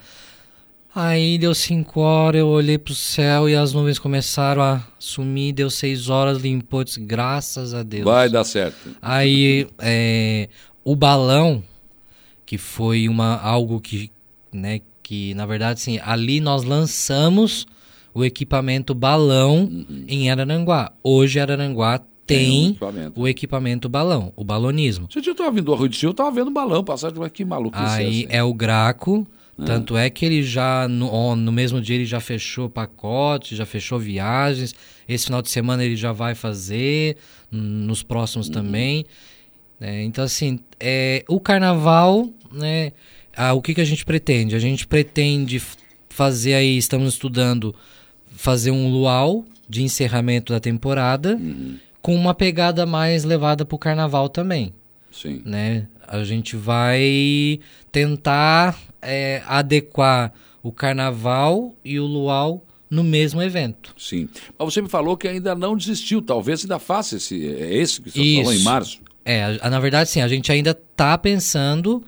Aí 0.94 1.38
deu 1.38 1.54
5 1.54 2.00
horas, 2.00 2.40
eu 2.40 2.48
olhei 2.48 2.78
pro 2.78 2.94
céu 2.94 3.48
e 3.48 3.54
as 3.54 3.72
nuvens 3.72 3.98
começaram 3.98 4.62
a 4.62 4.82
sumir, 4.98 5.52
deu 5.52 5.70
6 5.70 6.08
horas, 6.08 6.38
limpou, 6.38 6.82
disse, 6.82 6.98
graças 7.00 7.74
a 7.74 7.82
Deus. 7.82 8.04
Vai 8.04 8.28
dar 8.28 8.44
certo. 8.44 8.96
Aí 9.00 9.68
é, 9.78 10.48
o 10.82 10.96
balão, 10.96 11.62
que 12.46 12.56
foi 12.56 13.08
uma, 13.08 13.36
algo 13.36 13.80
que, 13.80 14.10
né, 14.52 14.80
que 15.02 15.34
na 15.34 15.46
verdade 15.46 15.80
assim, 15.80 16.00
ali 16.02 16.40
nós 16.40 16.64
lançamos 16.64 17.66
o 18.14 18.24
equipamento 18.24 18.94
balão 18.94 19.70
em 20.08 20.30
Araranguá. 20.30 20.90
Hoje 21.04 21.38
Araranguá 21.38 21.98
Tem 22.26 22.38
tem 22.38 22.66
equipamento. 22.70 23.20
o 23.20 23.28
equipamento 23.28 23.88
balão, 23.88 24.32
o 24.34 24.42
balonismo. 24.42 25.06
Se 25.12 25.18
eu 25.18 25.32
estava 25.32 25.50
vindo 25.50 25.66
do 25.66 25.74
Arroio 25.74 25.88
de 25.90 25.96
Silva, 25.96 26.10
eu 26.10 26.12
estava 26.12 26.30
vendo 26.30 26.50
balão 26.50 26.82
passar. 26.82 27.12
Mas 27.14 27.30
que 27.30 27.44
maluco 27.44 27.76
Aí 27.78 28.26
é 28.30 28.38
é 28.38 28.42
o 28.42 28.52
Graco, 28.52 29.26
tanto 29.64 29.96
é 29.96 30.08
que 30.08 30.24
ele 30.24 30.42
já, 30.42 30.86
no, 30.86 31.34
no 31.34 31.50
mesmo 31.50 31.80
dia 31.80 31.96
ele 31.96 32.04
já 32.04 32.20
fechou 32.20 32.68
pacote, 32.68 33.56
já 33.56 33.66
fechou 33.66 33.98
viagens. 33.98 34.74
Esse 35.08 35.26
final 35.26 35.42
de 35.42 35.50
semana 35.50 35.84
ele 35.84 35.96
já 35.96 36.12
vai 36.12 36.34
fazer, 36.34 37.16
nos 37.50 38.02
próximos 38.02 38.48
também. 38.48 39.04
É, 39.80 40.02
então, 40.02 40.24
assim, 40.24 40.60
é, 40.78 41.24
o 41.28 41.40
carnaval, 41.40 42.28
né? 42.52 42.92
ah, 43.36 43.52
o 43.52 43.62
que, 43.62 43.74
que 43.74 43.80
a 43.80 43.84
gente 43.84 44.04
pretende? 44.04 44.54
A 44.54 44.60
gente 44.60 44.86
pretende 44.86 45.62
fazer 46.08 46.54
aí, 46.54 46.76
estamos 46.76 47.14
estudando, 47.14 47.74
fazer 48.30 48.70
um 48.70 48.90
luau 48.90 49.44
de 49.68 49.82
encerramento 49.82 50.52
da 50.52 50.60
temporada, 50.60 51.38
com 52.00 52.14
uma 52.14 52.34
pegada 52.34 52.86
mais 52.86 53.24
levada 53.24 53.64
para 53.64 53.76
o 53.76 53.78
carnaval 53.78 54.28
também 54.28 54.72
Sim. 55.10 55.42
né? 55.44 55.86
A 56.08 56.24
gente 56.24 56.56
vai 56.56 57.60
tentar 57.92 58.78
é, 59.02 59.42
adequar 59.46 60.32
o 60.62 60.72
carnaval 60.72 61.74
e 61.84 62.00
o 62.00 62.06
luau 62.06 62.64
no 62.90 63.04
mesmo 63.04 63.42
evento. 63.42 63.94
Sim. 63.96 64.28
Mas 64.58 64.72
você 64.72 64.80
me 64.80 64.88
falou 64.88 65.16
que 65.16 65.28
ainda 65.28 65.54
não 65.54 65.76
desistiu. 65.76 66.22
Talvez 66.22 66.62
ainda 66.62 66.78
faça 66.78 67.16
esse. 67.16 67.46
É 67.46 67.74
esse 67.74 68.00
que 68.00 68.10
você 68.10 68.18
falou 68.36 68.52
em 68.52 68.56
Isso. 68.56 68.64
março. 68.64 69.00
É, 69.24 69.68
na 69.68 69.78
verdade, 69.78 70.08
sim, 70.08 70.22
a 70.22 70.28
gente 70.28 70.50
ainda 70.50 70.70
está 70.70 71.18
pensando 71.18 72.02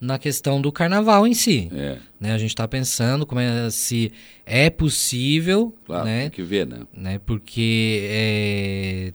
na 0.00 0.18
questão 0.18 0.60
do 0.60 0.70
carnaval 0.70 1.26
em 1.26 1.34
si. 1.34 1.68
É. 1.74 1.98
Né? 2.18 2.32
A 2.32 2.38
gente 2.38 2.50
está 2.50 2.66
pensando 2.66 3.26
como 3.26 3.40
é, 3.40 3.68
se 3.70 4.12
é 4.46 4.70
possível, 4.70 5.74
Claro, 5.84 6.04
né? 6.04 6.22
tem 6.22 6.30
que 6.30 6.42
ver, 6.42 6.66
né? 6.66 6.78
né? 6.92 7.20
Porque 7.26 8.00
é, 8.04 9.12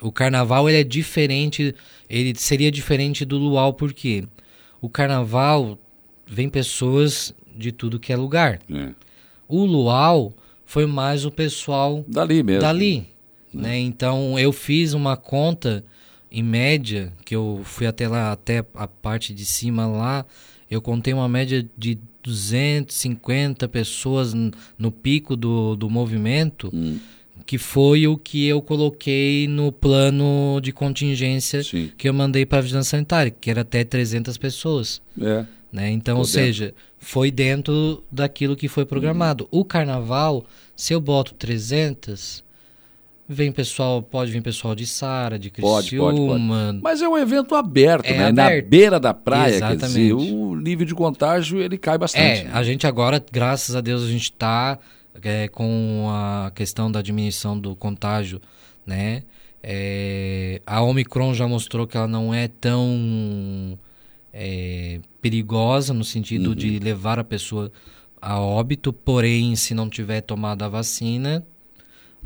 o 0.00 0.10
carnaval 0.12 0.68
ele 0.68 0.80
é 0.80 0.84
diferente, 0.84 1.74
ele 2.08 2.34
seria 2.36 2.70
diferente 2.70 3.24
do 3.24 3.36
luau 3.38 3.72
porque 3.74 4.24
o 4.80 4.88
carnaval 4.88 5.78
vem 6.26 6.48
pessoas 6.48 7.34
de 7.56 7.70
tudo 7.72 8.00
que 8.00 8.12
é 8.12 8.16
lugar. 8.16 8.60
É. 8.72 8.90
O 9.48 9.64
luau 9.64 10.32
foi 10.64 10.86
mais 10.86 11.24
o 11.24 11.30
pessoal 11.30 12.04
Dali 12.08 12.42
mesmo. 12.42 12.60
dali, 12.62 13.06
né? 13.52 13.78
Então 13.78 14.38
eu 14.38 14.52
fiz 14.52 14.92
uma 14.94 15.16
conta 15.16 15.84
em 16.32 16.42
média 16.42 17.12
que 17.24 17.36
eu 17.36 17.60
fui 17.64 17.86
até 17.86 18.08
lá 18.08 18.32
até 18.32 18.64
a 18.74 18.88
parte 18.88 19.32
de 19.32 19.44
cima 19.44 19.86
lá, 19.86 20.26
eu 20.70 20.82
contei 20.82 21.14
uma 21.14 21.28
média 21.28 21.64
de 21.76 21.98
250 22.24 23.68
pessoas 23.68 24.34
no 24.78 24.90
pico 24.90 25.36
do, 25.36 25.76
do 25.76 25.88
movimento, 25.88 26.70
Hum, 26.72 26.98
que 27.46 27.58
foi 27.58 28.06
o 28.06 28.16
que 28.16 28.46
eu 28.46 28.62
coloquei 28.62 29.46
no 29.46 29.70
plano 29.70 30.60
de 30.62 30.72
contingência 30.72 31.62
sim. 31.62 31.90
que 31.96 32.08
eu 32.08 32.14
mandei 32.14 32.46
para 32.46 32.58
a 32.58 32.62
vigilância 32.62 32.92
sanitária, 32.92 33.30
que 33.30 33.50
era 33.50 33.60
até 33.60 33.84
300 33.84 34.36
pessoas. 34.38 35.02
É. 35.20 35.44
Né? 35.72 35.90
Então, 35.90 36.16
Tô 36.16 36.20
ou 36.20 36.26
dentro. 36.26 36.40
Uhum. 36.40 36.46
seja, 36.46 36.74
foi 36.98 37.30
dentro 37.30 38.04
daquilo 38.10 38.56
que 38.56 38.68
foi 38.68 38.84
programado. 38.84 39.48
O 39.50 39.64
carnaval, 39.64 40.44
se 40.76 40.94
eu 40.94 41.00
boto 41.00 41.34
300, 41.34 42.44
vem 43.28 43.50
pessoal, 43.50 44.00
pode 44.00 44.30
vir 44.30 44.40
pessoal 44.40 44.74
de 44.74 44.86
Sara, 44.86 45.38
de 45.38 45.50
Pode, 45.50 45.96
pode, 45.96 45.96
pode. 45.96 46.16
Criciúma. 46.16 46.78
Mas 46.82 47.02
é 47.02 47.08
um 47.08 47.18
evento 47.18 47.54
aberto, 47.54 48.06
É 48.06 48.16
né? 48.16 48.32
Na 48.32 48.46
aberto. 48.46 48.68
beira 48.68 49.00
da 49.00 49.12
praia, 49.12 49.58
quer 49.60 49.74
Exatamente. 49.74 49.86
dizer, 49.88 50.12
o 50.12 50.54
nível 50.54 50.86
de 50.86 50.94
contágio 50.94 51.60
ele 51.60 51.76
cai 51.76 51.98
bastante. 51.98 52.42
É, 52.42 52.44
né? 52.44 52.50
a 52.54 52.62
gente 52.62 52.86
agora, 52.86 53.22
graças 53.32 53.74
a 53.74 53.80
Deus, 53.80 54.02
a 54.02 54.08
gente 54.08 54.24
está 54.24 54.78
com 55.48 56.06
a 56.10 56.50
questão 56.54 56.90
da 56.90 57.00
diminuição 57.02 57.58
do 57.58 57.74
contágio, 57.76 58.40
né? 58.86 59.22
É, 59.62 60.60
a 60.66 60.82
Omicron 60.82 61.32
já 61.32 61.48
mostrou 61.48 61.86
que 61.86 61.96
ela 61.96 62.06
não 62.08 62.34
é 62.34 62.48
tão 62.48 63.78
é, 64.32 65.00
perigosa 65.22 65.94
no 65.94 66.04
sentido 66.04 66.48
Uhum. 66.50 66.54
de 66.54 66.78
levar 66.78 67.18
a 67.18 67.24
pessoa 67.24 67.72
a 68.20 68.38
óbito, 68.40 68.92
porém, 68.92 69.54
se 69.56 69.72
não 69.74 69.88
tiver 69.88 70.20
tomado 70.22 70.62
a 70.62 70.68
vacina, 70.68 71.44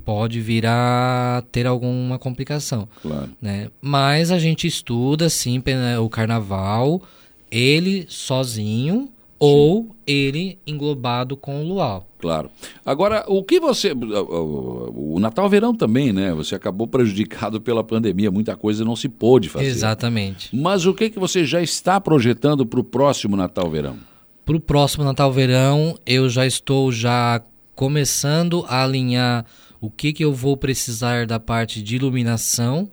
pode 0.05 0.41
vir 0.41 0.65
a 0.67 1.43
ter 1.53 1.67
alguma 1.67 2.19
complicação 2.19 2.89
Claro. 3.03 3.31
né? 3.43 3.69
Mas 3.81 4.31
a 4.31 4.39
gente 4.39 4.67
estuda 4.67 5.29
sim 5.29 5.63
o 6.01 6.09
carnaval, 6.09 7.03
ele 7.51 8.07
sozinho 8.09 9.09
ou 9.39 9.95
ele 10.07 10.59
englobado 10.67 11.37
com 11.37 11.63
o 11.63 11.69
luau. 11.69 12.07
Claro. 12.19 12.51
Agora, 12.85 13.25
o 13.29 13.45
que 13.45 13.61
você. 13.61 13.93
O 13.93 15.09
o 15.19 15.21
Natal 15.21 15.49
Verão 15.49 15.75
também, 15.75 16.13
né? 16.13 16.33
Você 16.33 16.55
acabou 16.55 16.87
prejudicado 16.89 17.61
pela 17.61 17.83
pandemia, 17.83 18.31
muita 18.31 18.57
coisa 18.57 18.85
não 18.85 18.95
se 18.95 19.09
pôde 19.09 19.49
fazer. 19.49 19.67
Exatamente. 19.67 20.55
Mas 20.55 20.87
o 20.87 20.95
que, 20.95 21.11
que 21.11 21.19
você 21.19 21.45
já 21.45 21.61
está 21.61 22.01
projetando 22.01 22.65
para 22.65 22.79
o 22.79 22.85
próximo 22.85 23.37
Natal 23.37 23.69
Verão? 23.69 23.97
Para 24.45 24.57
o 24.57 24.61
próximo 24.61 25.05
Natal 25.05 25.33
Verão, 25.33 25.99
eu 26.07 26.29
já 26.29 26.47
estou 26.47 26.93
já 26.93 27.43
começando 27.75 28.65
a 28.69 28.85
alinhar 28.85 29.45
o 29.81 29.91
que, 29.91 30.13
que 30.13 30.25
eu 30.25 30.33
vou 30.33 30.57
precisar 30.57 31.27
da 31.27 31.39
parte 31.39 31.83
de 31.83 31.97
iluminação 31.97 32.91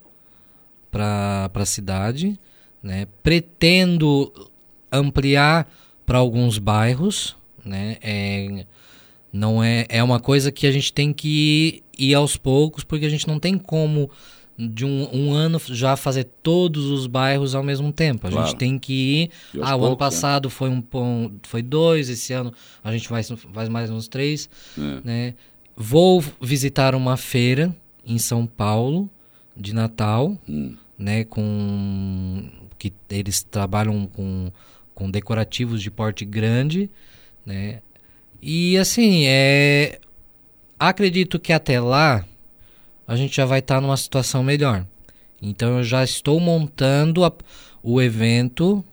para 0.92 1.50
a 1.54 1.66
cidade. 1.66 2.40
Né? 2.82 3.08
Pretendo 3.24 4.32
ampliar 4.92 5.68
para 6.06 6.18
alguns 6.18 6.58
bairros. 6.58 7.36
Né? 7.64 7.98
É, 8.02 8.66
não 9.34 9.64
é, 9.64 9.86
é 9.90 10.04
uma 10.04 10.20
coisa 10.20 10.52
que 10.52 10.68
a 10.68 10.72
gente 10.72 10.94
tem 10.94 11.12
que 11.12 11.82
ir 11.98 12.14
aos 12.14 12.38
poucos, 12.38 12.84
porque 12.84 13.06
a 13.06 13.10
gente 13.10 13.28
não 13.28 13.40
tem 13.40 13.58
como 13.58 14.10
de 14.58 14.86
um, 14.86 15.10
um 15.14 15.34
ano 15.34 15.60
já 15.68 15.98
fazer 15.98 16.26
todos 16.42 16.86
os 16.86 17.08
bairros 17.08 17.54
ao 17.56 17.64
mesmo 17.64 17.92
tempo. 17.92 18.28
A 18.28 18.30
Claro. 18.32 18.48
gente 18.48 18.58
tem 18.58 18.80
que 18.80 18.94
ir. 18.94 19.32
Ah, 19.62 19.72
o 19.76 19.80
ano 19.80 19.80
poucos, 19.80 19.90
né? 19.92 19.96
passado 19.98 20.50
foi 20.50 20.70
um 20.70 20.82
foi 21.44 21.62
dois, 21.62 22.08
esse 22.10 22.32
ano 22.32 22.54
a 22.84 22.92
gente 22.94 23.10
vai 23.10 23.22
faz 23.24 23.68
mais 23.68 23.90
uns 23.90 24.08
três, 24.08 24.50
É. 24.78 25.02
né? 25.04 25.34
Vou 25.76 26.24
visitar 26.40 26.96
uma 26.96 27.18
feira 27.18 27.76
em 28.06 28.18
São 28.18 28.46
Paulo 28.46 29.10
de 29.58 29.74
Natal, 29.74 30.38
Hum. 30.48 30.78
né? 30.98 31.26
Com 31.26 32.50
que 32.80 32.94
eles 33.10 33.44
trabalham 33.44 34.06
com, 34.08 34.52
com 34.96 35.12
decorativos 35.12 35.82
de 35.84 35.92
porte 35.92 36.26
grande, 36.26 36.90
né? 37.46 37.82
E 38.42 38.78
assim, 38.78 39.26
é 39.28 40.00
acredito 40.80 41.40
que 41.40 41.54
até 41.54 41.80
lá 41.80 42.26
a 43.08 43.16
gente 43.16 43.36
já 43.36 43.46
vai 43.46 43.60
estar 43.60 43.80
numa 43.82 43.98
situação 43.98 44.42
melhor. 44.44 44.86
Então 45.42 45.78
eu 45.78 45.84
já 45.84 46.04
estou 46.04 46.40
montando 46.40 47.24
a- 47.24 47.34
o 47.84 48.02
evento 48.02 48.84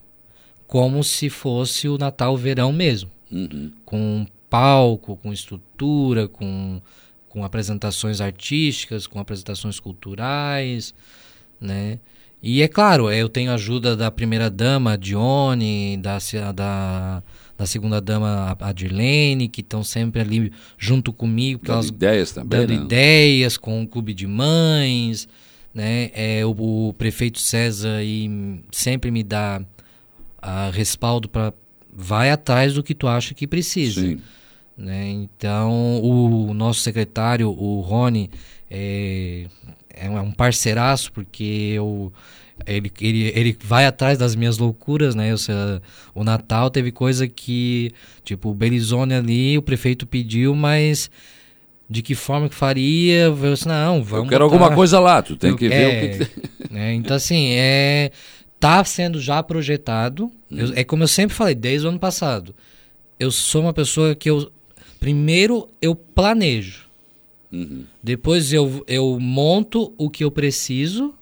como 0.66 1.02
se 1.04 1.30
fosse 1.30 1.88
o 1.88 1.96
Natal 1.98 2.36
Verão 2.36 2.72
mesmo, 2.72 3.10
Uhum. 3.30 3.72
com 3.84 4.26
palco, 4.50 5.16
com 5.16 5.32
estrutura, 5.32 6.28
com, 6.28 6.80
com 7.28 7.42
apresentações 7.44 8.20
artísticas, 8.20 9.06
com 9.06 9.18
apresentações 9.18 9.80
culturais, 9.80 10.94
né? 11.62 11.98
E 12.42 12.60
é 12.60 12.66
claro, 12.66 13.08
eu 13.10 13.28
tenho 13.28 13.52
ajuda 13.52 13.96
da 13.96 14.10
primeira 14.10 14.50
dama, 14.50 14.98
Dione, 14.98 15.96
da, 15.98 16.18
da, 16.52 17.22
da 17.56 17.66
segunda 17.66 18.00
dama, 18.00 18.56
a 18.58 18.72
Dirlene, 18.72 19.46
que 19.48 19.60
estão 19.60 19.84
sempre 19.84 20.20
ali 20.20 20.52
junto 20.76 21.12
comigo, 21.12 21.60
Dando 21.62 21.74
elas 21.74 21.88
ideias 21.88 22.32
também. 22.32 22.60
dando 22.60 22.70
né? 22.70 22.84
ideias 22.84 23.56
com 23.56 23.80
o 23.80 23.86
clube 23.86 24.12
de 24.12 24.26
mães, 24.26 25.28
né? 25.72 26.10
É, 26.14 26.44
o, 26.44 26.88
o 26.88 26.92
prefeito 26.94 27.38
César 27.38 27.98
aí 27.98 28.28
sempre 28.72 29.12
me 29.12 29.22
dá 29.22 29.62
a 30.40 30.68
respaldo 30.70 31.28
para 31.28 31.52
vai 31.94 32.30
atrás 32.30 32.74
do 32.74 32.82
que 32.82 32.94
tu 32.94 33.06
acha 33.06 33.34
que 33.34 33.46
precisa, 33.46 34.00
Sim. 34.00 34.18
né? 34.76 35.10
Então 35.10 36.00
o 36.02 36.52
nosso 36.52 36.80
secretário, 36.80 37.48
o 37.50 37.80
Rony, 37.82 38.30
é, 38.68 39.46
é 39.94 40.08
um- 40.08 40.18
é 40.18 40.20
um 40.20 40.32
parceiraço 40.32 41.12
porque 41.12 41.72
eu 41.74 42.12
ele, 42.66 42.92
ele, 43.00 43.32
ele 43.34 43.58
vai 43.64 43.86
atrás 43.86 44.16
das 44.18 44.36
minhas 44.36 44.56
loucuras, 44.58 45.14
né? 45.14 45.32
Eu 45.32 45.36
o 46.14 46.22
Natal 46.22 46.70
teve 46.70 46.92
coisa 46.92 47.26
que, 47.26 47.90
tipo, 48.24 48.50
o 48.50 48.54
Belizone 48.54 49.14
ali, 49.14 49.58
o 49.58 49.62
prefeito 49.62 50.06
pediu, 50.06 50.54
mas 50.54 51.10
de 51.90 52.02
que 52.02 52.14
forma 52.14 52.48
que 52.48 52.54
faria? 52.54 53.22
Eu 53.24 53.36
disse, 53.54 53.66
não, 53.66 54.02
vamos 54.04 54.24
Eu 54.26 54.30
quero 54.30 54.44
botar- 54.44 54.54
alguma 54.64 54.74
coisa 54.76 55.00
lá, 55.00 55.20
tu 55.22 55.34
tem 55.36 55.50
eu- 55.50 55.56
que 55.56 55.68
ver 55.68 55.86
o 55.86 55.90
que, 55.90 56.22
é, 56.22 56.26
que... 56.26 56.72
né? 56.72 56.94
Então, 56.94 57.16
assim, 57.16 57.48
é, 57.54 58.12
tá 58.60 58.84
sendo 58.84 59.20
já 59.20 59.42
projetado. 59.42 60.30
Eu- 60.50 60.72
é 60.76 60.84
como 60.84 61.02
eu 61.02 61.08
sempre 61.08 61.34
falei, 61.34 61.54
desde 61.54 61.86
o 61.86 61.90
ano 61.90 61.98
passado. 61.98 62.54
Eu 63.18 63.30
sou 63.32 63.62
uma 63.62 63.72
pessoa 63.72 64.14
que 64.14 64.30
eu. 64.30 64.52
Primeiro 65.00 65.68
eu 65.80 65.94
planejo. 65.96 66.81
Uhum. 67.52 67.84
Depois 68.02 68.52
eu, 68.52 68.82
eu 68.86 69.18
monto 69.20 69.92
o 69.98 70.08
que 70.08 70.24
eu 70.24 70.30
preciso. 70.30 71.14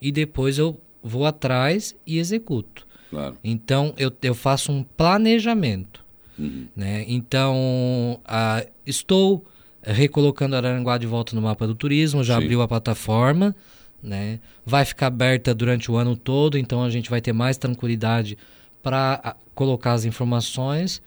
E 0.00 0.10
depois 0.10 0.58
eu 0.58 0.80
vou 1.02 1.24
atrás 1.24 1.94
e 2.06 2.18
executo. 2.18 2.86
Claro. 3.10 3.36
Então 3.44 3.94
eu, 3.96 4.12
eu 4.22 4.34
faço 4.34 4.72
um 4.72 4.82
planejamento. 4.82 6.04
Uhum. 6.38 6.66
Né? 6.74 7.04
Então, 7.06 8.20
ah, 8.24 8.66
estou 8.86 9.44
recolocando 9.82 10.56
Araranguá 10.56 10.98
de 10.98 11.06
volta 11.06 11.34
no 11.34 11.42
mapa 11.42 11.66
do 11.66 11.74
turismo, 11.74 12.24
já 12.24 12.38
Sim. 12.38 12.44
abriu 12.44 12.62
a 12.62 12.68
plataforma, 12.68 13.54
né? 14.02 14.40
vai 14.64 14.84
ficar 14.84 15.08
aberta 15.08 15.54
durante 15.54 15.90
o 15.90 15.96
ano 15.96 16.16
todo, 16.16 16.56
então 16.56 16.82
a 16.82 16.90
gente 16.90 17.10
vai 17.10 17.20
ter 17.20 17.32
mais 17.32 17.56
tranquilidade 17.56 18.38
para 18.82 19.36
colocar 19.54 19.92
as 19.92 20.04
informações. 20.04 21.02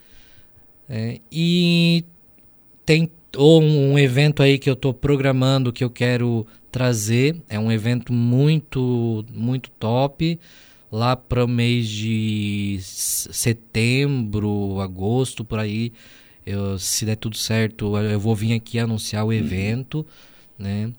né? 0.87 1.17
E 1.31 2.05
tem 2.85 3.09
ou 3.35 3.61
um 3.61 3.97
evento 3.97 4.41
aí 4.41 4.57
que 4.57 4.69
eu 4.69 4.73
estou 4.73 4.93
programando 4.93 5.73
que 5.73 5.83
eu 5.83 5.89
quero 5.89 6.45
trazer, 6.71 7.35
é 7.49 7.57
um 7.59 7.71
evento 7.71 8.11
muito, 8.11 9.25
muito 9.33 9.69
top 9.71 10.39
lá 10.91 11.15
para 11.15 11.43
o 11.43 11.47
mês 11.47 11.87
de 11.87 12.77
setembro, 12.81 14.79
agosto, 14.79 15.43
por 15.43 15.59
aí, 15.59 15.91
eu, 16.45 16.77
se 16.77 17.05
der 17.05 17.15
tudo 17.17 17.35
certo, 17.37 17.97
eu 17.97 18.19
vou 18.19 18.35
vir 18.35 18.53
aqui 18.53 18.77
anunciar 18.77 19.25
o 19.25 19.33
evento, 19.33 20.05
né? 20.57 20.91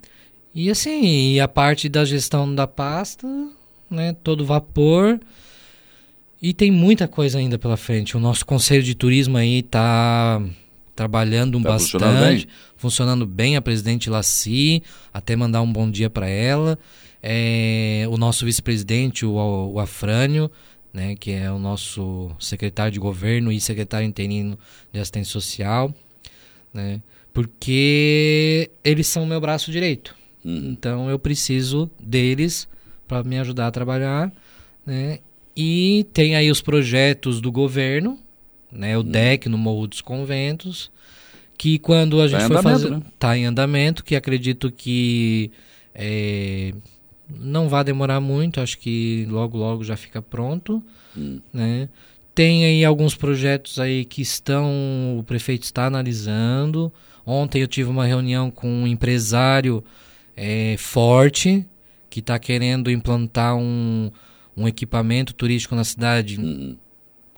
E 0.55 0.71
assim, 0.71 1.35
e 1.35 1.40
a 1.40 1.47
parte 1.47 1.88
da 1.88 2.05
gestão 2.05 2.52
da 2.55 2.66
pasta, 2.66 3.28
né? 3.90 4.14
Todo 4.25 4.45
vapor. 4.45 5.21
E 6.40 6.52
tem 6.52 6.71
muita 6.71 7.07
coisa 7.07 7.38
ainda 7.38 7.59
pela 7.59 7.76
frente. 7.76 8.16
O 8.16 8.21
nosso 8.21 8.45
conselho 8.45 8.83
de 8.83 8.95
turismo 8.95 9.37
aí 9.37 9.62
tá 9.62 10.43
trabalhando 10.97 11.61
Tá 11.61 11.79
funcionando 11.79 12.15
bastante, 12.15 12.47
bem? 12.47 12.55
funcionando 12.76 13.26
bem. 13.26 13.57
A 13.57 13.62
presidente 13.62 14.11
Laci, 14.11 14.83
até 15.12 15.37
mandar 15.37 15.62
um 15.62 15.73
bom 15.73 15.88
dia 15.91 16.11
para 16.11 16.29
ela. 16.29 16.79
é, 17.23 18.07
o 18.09 18.17
nosso 18.17 18.45
vice-presidente, 18.45 19.26
o, 19.26 19.35
o 19.73 19.81
Afrânio, 19.81 20.50
né, 20.93 21.15
que 21.17 21.33
é 21.33 21.50
o 21.50 21.59
nosso 21.59 22.31
secretário 22.38 22.93
de 22.93 22.99
governo 22.99 23.50
e 23.50 23.61
secretário 23.61 24.07
interino 24.07 24.59
de 24.93 25.00
assistência 25.00 25.33
social, 25.33 25.95
né, 26.73 27.03
porque 27.33 28.71
eles 28.85 29.07
são 29.07 29.26
meu 29.26 29.41
braço 29.41 29.71
direito. 29.73 30.15
Uhum. 30.45 30.71
Então 30.71 31.11
eu 31.11 31.19
preciso 31.19 31.91
deles 32.00 32.69
para 33.09 33.23
me 33.25 33.38
ajudar 33.38 33.67
a 33.67 33.71
trabalhar, 33.71 34.33
né? 34.85 35.19
E 35.57 36.07
tem 36.12 36.37
aí 36.37 36.50
os 36.50 36.61
projetos 36.61 37.41
do 37.41 37.50
governo, 37.50 38.19
né? 38.71 38.97
O. 38.97 39.03
DEC 39.03 39.49
no 39.49 39.59
Morro 39.59 39.87
dos 39.87 40.01
Conventos, 40.01 40.91
que 41.57 41.79
quando 41.79 42.21
a 42.21 42.25
tá 42.25 42.29
gente 42.29 42.41
tá 42.41 42.63
foi 42.63 42.63
fazer, 42.63 42.91
né? 42.91 43.03
tá 43.19 43.37
em 43.37 43.47
andamento, 43.47 44.05
que 44.05 44.15
acredito 44.15 44.71
que 44.71 45.51
é, 45.95 46.73
não 47.29 47.69
vai 47.69 47.83
demorar 47.83 48.21
muito, 48.21 48.61
acho 48.61 48.79
que 48.79 49.27
logo 49.29 49.57
logo 49.57 49.83
já 49.83 49.97
fica 49.97 50.21
pronto, 50.21 50.83
hum. 51.17 51.41
né? 51.53 51.89
Tem 52.35 52.67
aí 52.67 52.85
alguns 52.85 53.15
projetos 53.15 53.79
aí 53.79 54.05
que 54.05 54.21
estão, 54.21 55.17
o 55.19 55.25
prefeito 55.25 55.63
está 55.63 55.87
analisando. 55.87 56.93
Ontem 57.25 57.63
eu 57.63 57.67
tive 57.67 57.89
uma 57.89 58.05
reunião 58.05 58.51
com 58.51 58.69
um 58.69 58.87
empresário 58.87 59.83
é, 60.37 60.77
forte 60.79 61.65
que 62.11 62.21
está 62.21 62.39
querendo 62.39 62.91
implantar 62.91 63.57
um, 63.57 64.11
um 64.55 64.69
equipamento 64.69 65.33
turístico 65.33 65.75
na 65.75 65.83
cidade 65.83 66.39
hum. 66.39 66.77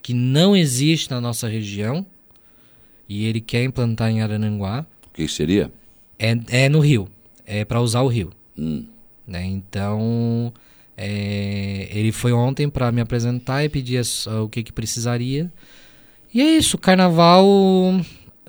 Que 0.08 0.14
não 0.14 0.56
existe 0.56 1.10
na 1.10 1.20
nossa 1.20 1.46
região 1.46 2.06
e 3.06 3.26
ele 3.26 3.42
quer 3.42 3.62
implantar 3.62 4.10
em 4.10 4.22
Arananguá. 4.22 4.86
O 5.06 5.10
que 5.12 5.28
seria? 5.28 5.70
É, 6.18 6.34
é 6.48 6.68
no 6.70 6.80
Rio, 6.80 7.10
é 7.44 7.62
para 7.62 7.82
usar 7.82 8.00
o 8.00 8.08
Rio. 8.08 8.30
Hum. 8.56 8.86
Né? 9.26 9.44
Então, 9.44 10.50
é, 10.96 11.90
ele 11.92 12.10
foi 12.10 12.32
ontem 12.32 12.70
para 12.70 12.90
me 12.90 13.02
apresentar 13.02 13.62
e 13.66 13.68
pedir 13.68 14.00
a, 14.00 14.40
o 14.40 14.48
que, 14.48 14.62
que 14.62 14.72
precisaria. 14.72 15.52
E 16.32 16.40
é 16.40 16.56
isso, 16.56 16.76
o 16.76 16.80
carnaval 16.80 17.44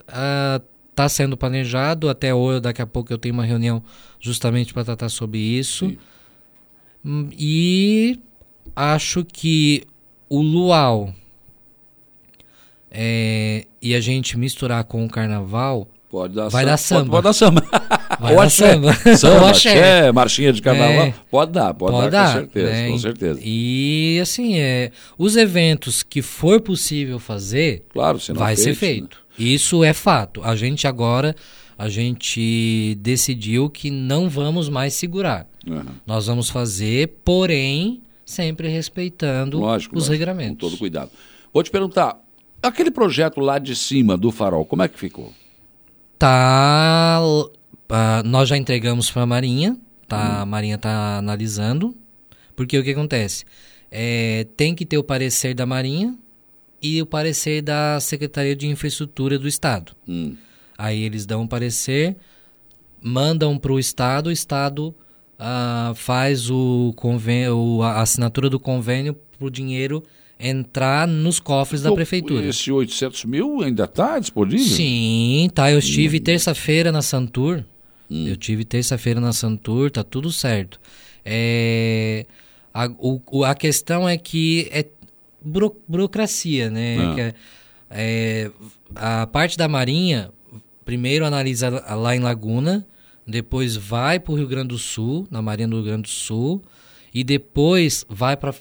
está 0.08 0.63
ah, 1.04 1.10
sendo 1.10 1.36
planejado. 1.36 2.08
Até 2.08 2.34
hoje, 2.34 2.62
daqui 2.62 2.82
a 2.82 2.88
pouco 2.88 3.12
eu 3.12 3.18
tenho 3.18 3.34
uma 3.34 3.44
reunião 3.44 3.84
justamente 4.18 4.74
para 4.74 4.86
tratar 4.86 5.10
sobre 5.10 5.39
isso. 5.39 5.89
Sim. 5.89 5.98
Hum, 7.04 7.30
e 7.38 8.18
acho 8.74 9.25
que 9.25 9.84
o 10.30 10.42
luau 10.42 11.13
é, 12.91 13.65
e 13.81 13.93
a 13.93 14.00
gente 14.00 14.38
misturar 14.38 14.84
com 14.84 15.05
o 15.05 15.10
carnaval 15.10 15.88
Pode 16.10 16.34
dar 16.34 16.50
vai 16.50 16.63
samba. 16.63 16.72
dar 16.72 16.77
samba. 16.77 17.00
Pode, 17.00 17.12
pode 17.12 17.24
dar 17.24 17.34
samba. 17.34 17.63
Vai 18.19 18.34
Ou 18.34 18.41
axé. 18.41 18.74
Samba. 18.74 18.93
Samba, 19.15 19.50
axé. 19.51 19.69
axé, 19.69 20.12
marchinha 20.12 20.51
de 20.51 20.62
carnaval. 20.62 21.05
É, 21.05 21.13
pode 21.29 21.51
dar, 21.51 21.74
pode, 21.74 21.91
pode 21.91 22.10
dar, 22.10 22.25
dar, 22.25 22.34
com 22.34 22.39
certeza, 22.39 22.72
né? 22.72 22.89
com 22.89 22.98
certeza. 22.98 23.39
E 23.43 24.19
assim, 24.19 24.58
é, 24.58 24.91
os 25.17 25.36
eventos 25.36 26.01
que 26.01 26.24
for 26.24 26.60
possível 26.62 27.19
fazer, 27.19 27.86
claro, 27.89 28.19
vai 28.34 28.55
feito, 28.55 28.63
ser 28.63 28.75
feito. 28.75 29.17
Né? 29.38 29.46
Isso 29.46 29.84
é 29.84 29.93
fato. 29.93 30.41
A 30.43 30.55
gente 30.55 30.88
agora, 30.88 31.36
a 31.77 31.88
gente 31.88 32.98
decidiu 33.00 33.69
que 33.69 33.91
não 33.91 34.27
vamos 34.27 34.67
mais 34.67 34.96
segurar. 34.96 35.48
Uhum. 35.65 35.84
Nós 36.08 36.25
vamos 36.25 36.50
fazer, 36.50 37.19
porém, 37.24 38.01
sempre 38.25 38.67
respeitando 38.67 39.60
lógico, 39.60 39.96
os 39.96 40.05
lógico, 40.05 40.12
regramentos. 40.12 40.60
Com 40.60 40.72
todo 40.72 40.79
cuidado. 40.79 41.12
Vou 41.53 41.62
te 41.62 41.69
perguntar, 41.69 42.19
aquele 42.62 42.92
projeto 42.92 43.39
lá 43.39 43.60
de 43.60 43.75
cima 43.75 44.18
do 44.18 44.32
farol, 44.32 44.66
como 44.66 44.84
é 44.84 44.88
que 44.88 45.00
ficou? 45.00 45.34
Tá. 46.18 47.20
Uh, 47.22 48.24
nós 48.25 48.50
já 48.50 48.58
entregamos 48.58 49.10
para 49.10 49.24
a 49.24 49.25
Marinha, 49.25 49.78
tá? 50.08 50.18
Hum. 50.18 50.42
A 50.42 50.46
Marinha 50.46 50.75
está 50.75 51.18
analisando. 51.18 51.96
Porque 52.56 52.78
o 52.78 52.84
que 52.84 52.92
acontece? 52.92 53.46
É, 53.89 54.46
tem 54.58 54.75
que 54.75 54.86
ter 54.86 54.98
o 54.98 55.04
parecer 55.04 55.54
da 55.54 55.66
Marinha 55.66 56.13
e 56.82 57.01
o 57.01 57.06
parecer 57.06 57.62
da 57.62 58.00
Secretaria 58.01 58.56
de 58.56 58.68
Infraestrutura 58.68 59.39
do 59.39 59.48
Estado. 59.48 59.94
Hum. 60.08 60.36
Aí 60.78 61.01
eles 61.04 61.25
dão 61.25 61.44
um 61.44 61.48
parecer, 61.48 62.18
mandam 63.01 63.58
para 63.58 63.72
o 63.72 63.80
Estado, 63.80 64.28
o 64.28 64.32
Estado 64.32 64.94
uh, 65.39 65.96
faz 65.96 66.50
o 66.50 66.93
convênio, 66.95 67.82
a 67.82 68.02
assinatura 68.02 68.50
do 68.50 68.60
convênio 68.60 69.13
para 69.13 69.48
o 69.48 69.50
dinheiro 69.50 70.04
entrar 70.39 71.08
nos 71.08 71.39
cofres 71.39 71.82
da 71.82 71.91
prefeitura. 71.91 72.45
Esse 72.45 72.71
800 72.71 73.25
mil 73.25 73.62
ainda 73.62 73.84
está 73.84 74.17
disponível? 74.19 74.65
Sim, 74.65 75.49
tá. 75.54 75.71
Eu 75.71 75.80
estive 75.80 76.17
hum. 76.17 76.21
terça-feira 76.21 76.91
na 76.91 77.02
Santur. 77.02 77.63
Hum. 78.10 78.28
Eu 78.28 78.38
tive 78.38 78.63
terça-feira 78.63 79.19
na 79.19 79.34
Santur, 79.34 79.91
tá 79.91 80.04
tudo 80.04 80.32
certo. 80.32 80.80
É, 81.25 82.25
a, 82.73 82.89
o, 82.97 83.43
a 83.43 83.54
questão 83.54 84.08
é 84.08 84.17
que 84.17 84.67
é 84.71 84.86
buro, 85.41 85.75
burocracia, 85.88 86.69
né? 86.69 86.97
Ah. 86.97 87.19
É, 87.19 87.34
é, 87.91 88.52
a 88.95 89.28
parte 89.28 89.58
da 89.58 89.67
Marinha 89.67 90.32
primeiro 90.89 91.23
analisa 91.23 91.69
lá 91.95 92.15
em 92.15 92.19
Laguna, 92.19 92.84
depois 93.28 93.75
vai 93.75 94.19
para 94.19 94.32
o 94.32 94.36
Rio 94.36 94.47
Grande 94.47 94.69
do 94.69 94.80
Sul, 94.80 95.28
na 95.30 95.39
Marinha 95.39 95.67
do 95.67 95.75
Rio 95.75 95.86
Grande 95.86 96.02
do 96.02 96.10
Sul, 96.10 96.63
e 97.13 97.24
depois 97.24 98.06
vai 98.10 98.38
para 98.38 98.54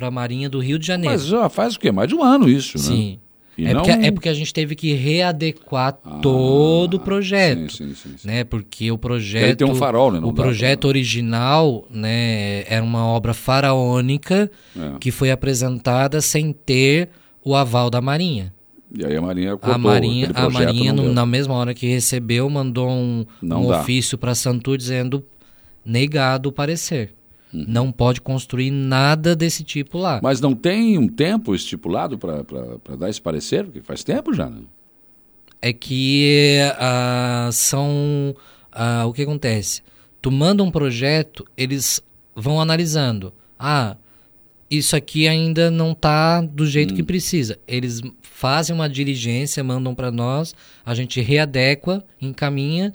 a 0.00 0.10
Marinha 0.10 0.48
do 0.48 0.58
Rio 0.58 0.78
de 0.78 0.86
Janeiro. 0.86 1.14
Mas 1.14 1.26
já 1.26 1.48
faz 1.48 1.74
o 1.74 1.80
quê? 1.80 1.90
Mais 1.90 2.08
de 2.08 2.14
um 2.14 2.22
ano 2.22 2.48
isso, 2.48 2.78
né? 2.78 2.84
Sim. 2.84 3.18
É, 3.58 3.74
não... 3.74 3.82
porque, 3.82 4.06
é 4.06 4.10
porque 4.10 4.28
a 4.28 4.34
gente 4.34 4.52
teve 4.54 4.74
que 4.74 4.92
readequar 4.94 5.98
ah, 6.04 6.18
todo 6.22 6.94
o 6.94 7.00
projeto. 7.00 7.72
Sim, 7.72 7.94
sim, 7.94 8.16
sim, 8.16 8.26
né? 8.26 8.44
Porque 8.44 8.90
o 8.90 8.96
projeto. 8.96 9.58
Tem 9.58 9.68
um 9.68 9.74
farol, 9.74 10.12
né? 10.12 10.20
Não 10.20 10.28
o 10.28 10.32
projeto 10.32 10.80
pra... 10.80 10.88
original 10.88 11.86
né, 11.90 12.64
era 12.66 12.82
uma 12.82 13.04
obra 13.06 13.34
faraônica 13.34 14.50
é. 14.76 14.98
que 14.98 15.10
foi 15.10 15.30
apresentada 15.30 16.20
sem 16.20 16.52
ter 16.52 17.10
o 17.44 17.54
aval 17.54 17.90
da 17.90 18.00
Marinha. 18.00 18.52
E 18.96 19.04
aí 19.04 19.16
a 19.16 19.22
Marinha 19.22 19.50
cortou, 19.52 19.74
A 19.74 19.78
Marinha, 19.78 20.30
a 20.34 20.50
Marinha 20.50 20.92
no, 20.92 21.12
na 21.12 21.24
mesma 21.24 21.54
hora 21.54 21.72
que 21.72 21.86
recebeu, 21.86 22.48
mandou 22.50 22.88
um, 22.88 23.24
um 23.42 23.68
ofício 23.68 24.18
para 24.18 24.34
Santur 24.34 24.76
dizendo 24.76 25.24
negado 25.84 26.48
o 26.48 26.52
parecer. 26.52 27.14
Uhum. 27.52 27.64
Não 27.66 27.92
pode 27.92 28.20
construir 28.20 28.70
nada 28.70 29.34
desse 29.34 29.64
tipo 29.64 29.98
lá. 29.98 30.20
Mas 30.22 30.40
não 30.40 30.54
tem 30.54 30.98
um 30.98 31.08
tempo 31.08 31.54
estipulado 31.54 32.18
para 32.18 32.96
dar 32.96 33.10
esse 33.10 33.20
parecer? 33.20 33.64
Porque 33.64 33.82
faz 33.82 34.04
tempo 34.04 34.32
já, 34.32 34.48
né? 34.48 34.62
É 35.60 35.72
que 35.72 36.58
uh, 36.76 37.52
são. 37.52 38.34
Uh, 38.72 39.06
o 39.06 39.12
que 39.12 39.22
acontece? 39.22 39.82
Tu 40.22 40.30
manda 40.30 40.62
um 40.62 40.70
projeto, 40.70 41.44
eles 41.56 42.00
vão 42.34 42.60
analisando. 42.60 43.32
Ah, 43.58 43.96
isso 44.70 44.94
aqui 44.94 45.26
ainda 45.26 45.70
não 45.70 45.92
está 45.92 46.40
do 46.40 46.64
jeito 46.66 46.92
hum. 46.94 46.96
que 46.96 47.02
precisa. 47.02 47.58
Eles 47.66 48.00
fazem 48.22 48.74
uma 48.74 48.88
diligência, 48.88 49.64
mandam 49.64 49.94
para 49.94 50.10
nós, 50.10 50.54
a 50.84 50.94
gente 50.94 51.20
readequa, 51.20 52.04
encaminha 52.20 52.94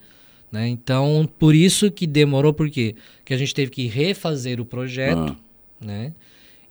né? 0.52 0.68
Então, 0.68 1.28
por 1.38 1.54
isso 1.54 1.92
que 1.92 2.08
demorou, 2.08 2.54
por 2.54 2.70
quê? 2.70 2.96
Porque 3.18 3.34
a 3.34 3.38
gente 3.38 3.54
teve 3.54 3.72
que 3.72 3.88
refazer 3.88 4.60
o 4.60 4.66
projeto, 4.66 5.36
ah. 5.36 5.86
né? 5.86 6.14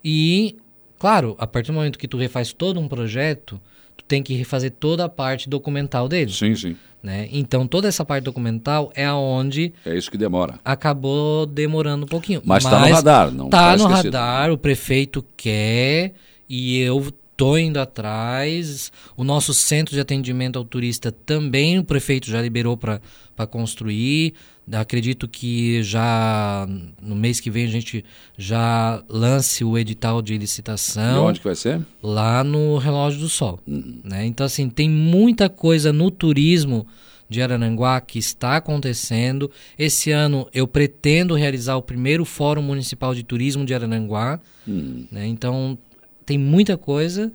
E, 0.03 0.55
claro, 0.99 1.35
a 1.39 1.47
partir 1.47 1.71
do 1.71 1.75
momento 1.75 1.97
que 1.97 2.07
tu 2.07 2.17
refaz 2.17 2.53
todo 2.53 2.79
um 2.79 2.87
projeto, 2.87 3.59
tu 3.97 4.03
tem 4.05 4.21
que 4.21 4.33
refazer 4.33 4.71
toda 4.71 5.05
a 5.05 5.09
parte 5.09 5.49
documental 5.49 6.07
dele. 6.07 6.31
Sim, 6.31 6.55
sim. 6.55 6.75
Né? 7.01 7.29
Então, 7.31 7.67
toda 7.67 7.87
essa 7.87 8.03
parte 8.03 8.23
documental 8.23 8.91
é 8.95 9.05
aonde... 9.05 9.71
É 9.85 9.95
isso 9.95 10.09
que 10.09 10.17
demora. 10.17 10.59
Acabou 10.65 11.45
demorando 11.45 12.05
um 12.05 12.07
pouquinho. 12.07 12.41
Mas 12.43 12.63
está 12.63 12.79
no 12.79 12.93
radar, 12.93 13.31
não 13.31 13.45
Está 13.45 13.71
tá 13.71 13.77
no 13.77 13.87
radar, 13.87 14.51
o 14.51 14.57
prefeito 14.57 15.23
quer 15.37 16.13
e 16.49 16.79
eu 16.79 17.11
estou 17.35 17.59
indo 17.59 17.79
atrás. 17.79 18.91
O 19.17 19.23
nosso 19.23 19.53
centro 19.53 19.93
de 19.93 19.99
atendimento 19.99 20.57
ao 20.57 20.63
turista 20.63 21.11
também 21.11 21.77
o 21.77 21.83
prefeito 21.83 22.29
já 22.31 22.41
liberou 22.41 22.77
para 22.77 23.01
construir. 23.47 24.33
Acredito 24.71 25.27
que 25.27 25.83
já 25.83 26.67
no 26.99 27.15
mês 27.15 27.39
que 27.39 27.51
vem 27.51 27.65
a 27.65 27.69
gente 27.69 28.03
já 28.35 29.03
lance 29.07 29.63
o 29.63 29.77
edital 29.77 30.21
de 30.21 30.35
licitação. 30.37 31.25
E 31.25 31.29
onde 31.29 31.39
que 31.39 31.45
vai 31.45 31.55
ser? 31.55 31.85
Lá 32.01 32.43
no 32.43 32.77
Relógio 32.77 33.19
do 33.19 33.29
Sol. 33.29 33.59
Uhum. 33.67 33.99
Né? 34.03 34.25
Então, 34.25 34.45
assim, 34.45 34.67
tem 34.69 34.89
muita 34.89 35.49
coisa 35.49 35.93
no 35.93 36.09
turismo 36.09 36.87
de 37.29 37.41
Arananguá 37.41 38.01
que 38.01 38.17
está 38.17 38.57
acontecendo. 38.57 39.51
Esse 39.77 40.11
ano 40.11 40.47
eu 40.53 40.67
pretendo 40.67 41.35
realizar 41.35 41.75
o 41.75 41.81
primeiro 41.81 42.25
Fórum 42.25 42.61
Municipal 42.61 43.13
de 43.13 43.23
Turismo 43.23 43.65
de 43.65 43.73
Arananguá. 43.73 44.39
Uhum. 44.67 45.05
Né? 45.11 45.27
Então, 45.27 45.77
tem 46.25 46.37
muita 46.37 46.77
coisa. 46.77 47.31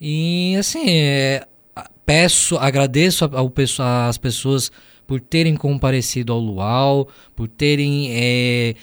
E 0.00 0.56
assim, 0.58 0.88
é, 0.88 1.46
peço, 2.04 2.56
agradeço 2.56 3.24
ao, 3.24 3.52
às 4.08 4.18
pessoas 4.18 4.72
por 5.06 5.20
terem 5.20 5.54
comparecido 5.54 6.32
ao 6.32 6.40
Luau, 6.40 7.08
por 7.36 7.48
terem 7.48 8.08
é, 8.10 8.74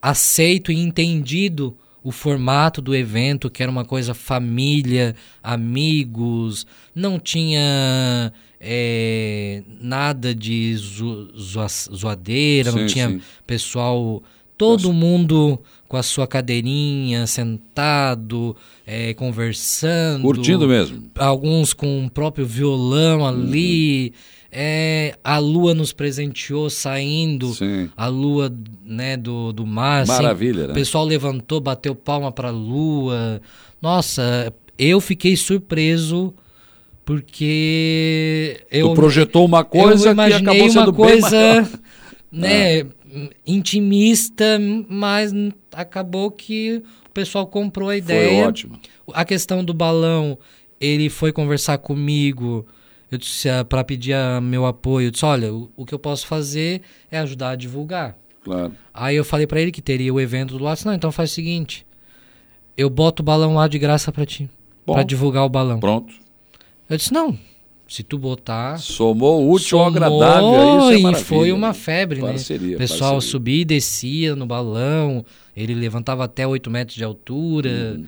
aceito 0.00 0.70
e 0.70 0.78
entendido 0.78 1.76
o 2.02 2.12
formato 2.12 2.80
do 2.80 2.94
evento, 2.94 3.50
que 3.50 3.62
era 3.62 3.72
uma 3.72 3.84
coisa 3.84 4.14
família, 4.14 5.16
amigos, 5.42 6.64
não 6.94 7.18
tinha 7.18 8.32
é, 8.60 9.62
nada 9.80 10.32
de 10.32 10.76
zo, 10.76 11.32
zoadeira, 11.36 12.70
sim, 12.70 12.78
não 12.78 12.86
tinha 12.86 13.08
sim. 13.08 13.20
pessoal 13.44 14.22
Todo 14.56 14.92
mundo 14.92 15.58
com 15.88 15.96
a 15.96 16.02
sua 16.02 16.26
cadeirinha, 16.26 17.26
sentado, 17.26 18.56
é, 18.86 19.14
conversando. 19.14 20.22
Curtindo 20.22 20.66
mesmo. 20.66 21.10
Alguns 21.14 21.72
com 21.72 22.06
o 22.06 22.10
próprio 22.10 22.46
violão 22.46 23.26
ali. 23.26 24.06
Uhum. 24.06 24.36
É, 24.58 25.14
a 25.22 25.38
lua 25.38 25.74
nos 25.74 25.92
presenteou 25.92 26.70
saindo, 26.70 27.52
Sim. 27.52 27.90
a 27.94 28.06
lua 28.06 28.50
né, 28.84 29.16
do, 29.16 29.52
do 29.52 29.66
mar. 29.66 30.02
Assim. 30.02 30.12
Maravilha, 30.22 30.60
assim, 30.60 30.66
né? 30.68 30.72
O 30.72 30.74
pessoal 30.74 31.04
levantou, 31.04 31.60
bateu 31.60 31.94
palma 31.94 32.32
para 32.32 32.48
a 32.48 32.52
lua. 32.52 33.42
Nossa, 33.82 34.52
eu 34.78 35.00
fiquei 35.00 35.36
surpreso 35.36 36.32
porque 37.04 38.60
eu 38.70 38.88
tu 38.88 38.94
projetou 38.94 39.44
uma 39.44 39.62
coisa 39.62 40.10
eu 40.10 40.14
que 40.14 40.32
acabou 40.32 40.70
sendo 40.70 40.90
uma 40.90 40.92
coisa, 40.92 41.68
né, 42.32 42.80
ah. 42.80 42.86
Intimista, 43.46 44.58
mas 44.88 45.32
acabou 45.72 46.30
que 46.30 46.82
o 47.06 47.10
pessoal 47.10 47.46
comprou 47.46 47.88
a 47.88 47.96
ideia. 47.96 48.28
Foi 48.28 48.48
ótimo. 48.48 48.80
A 49.12 49.24
questão 49.24 49.64
do 49.64 49.72
balão, 49.72 50.38
ele 50.80 51.08
foi 51.08 51.32
conversar 51.32 51.78
comigo. 51.78 52.66
Eu 53.10 53.18
disse 53.18 53.48
ah, 53.48 53.64
para 53.64 53.84
pedir 53.84 54.14
a 54.14 54.40
meu 54.40 54.66
apoio, 54.66 55.06
eu 55.06 55.10
disse, 55.10 55.24
olha, 55.24 55.52
o, 55.52 55.70
o, 55.76 55.86
que 55.86 55.94
eu 55.94 55.98
posso 55.98 56.26
fazer 56.26 56.82
é 57.10 57.18
ajudar 57.18 57.50
a 57.50 57.56
divulgar. 57.56 58.16
Claro. 58.42 58.72
Aí 58.92 59.16
eu 59.16 59.24
falei 59.24 59.46
para 59.46 59.60
ele 59.60 59.72
que 59.72 59.82
teria 59.82 60.12
o 60.12 60.20
evento 60.20 60.56
do 60.56 60.62
lado, 60.62 60.80
não, 60.84 60.94
então 60.94 61.10
faz 61.10 61.30
o 61.30 61.34
seguinte, 61.34 61.86
eu 62.76 62.90
boto 62.90 63.22
o 63.22 63.24
balão 63.24 63.54
lá 63.54 63.66
de 63.66 63.78
graça 63.78 64.12
para 64.12 64.26
ti, 64.26 64.50
para 64.84 65.02
divulgar 65.02 65.44
o 65.44 65.48
balão. 65.48 65.80
Pronto. 65.80 66.14
Eu 66.88 66.96
disse, 66.96 67.12
não, 67.12 67.36
se 67.88 68.02
tu 68.02 68.18
botar. 68.18 68.78
Somou 68.78 69.50
útil 69.50 69.78
ao 69.78 69.86
agradável, 69.86 70.90
é 70.90 70.96
isso 70.96 71.06
é 71.06 71.12
E 71.12 71.14
foi 71.14 71.52
uma 71.52 71.72
febre, 71.72 72.20
parceria, 72.20 72.70
né? 72.70 72.74
O 72.74 72.78
pessoal 72.78 73.12
parceria. 73.12 73.30
subia 73.30 73.60
e 73.62 73.64
descia 73.64 74.36
no 74.36 74.46
balão, 74.46 75.24
ele 75.56 75.74
levantava 75.74 76.24
até 76.24 76.46
8 76.46 76.70
metros 76.70 76.96
de 76.96 77.04
altura. 77.04 77.96
Hum. 77.98 78.04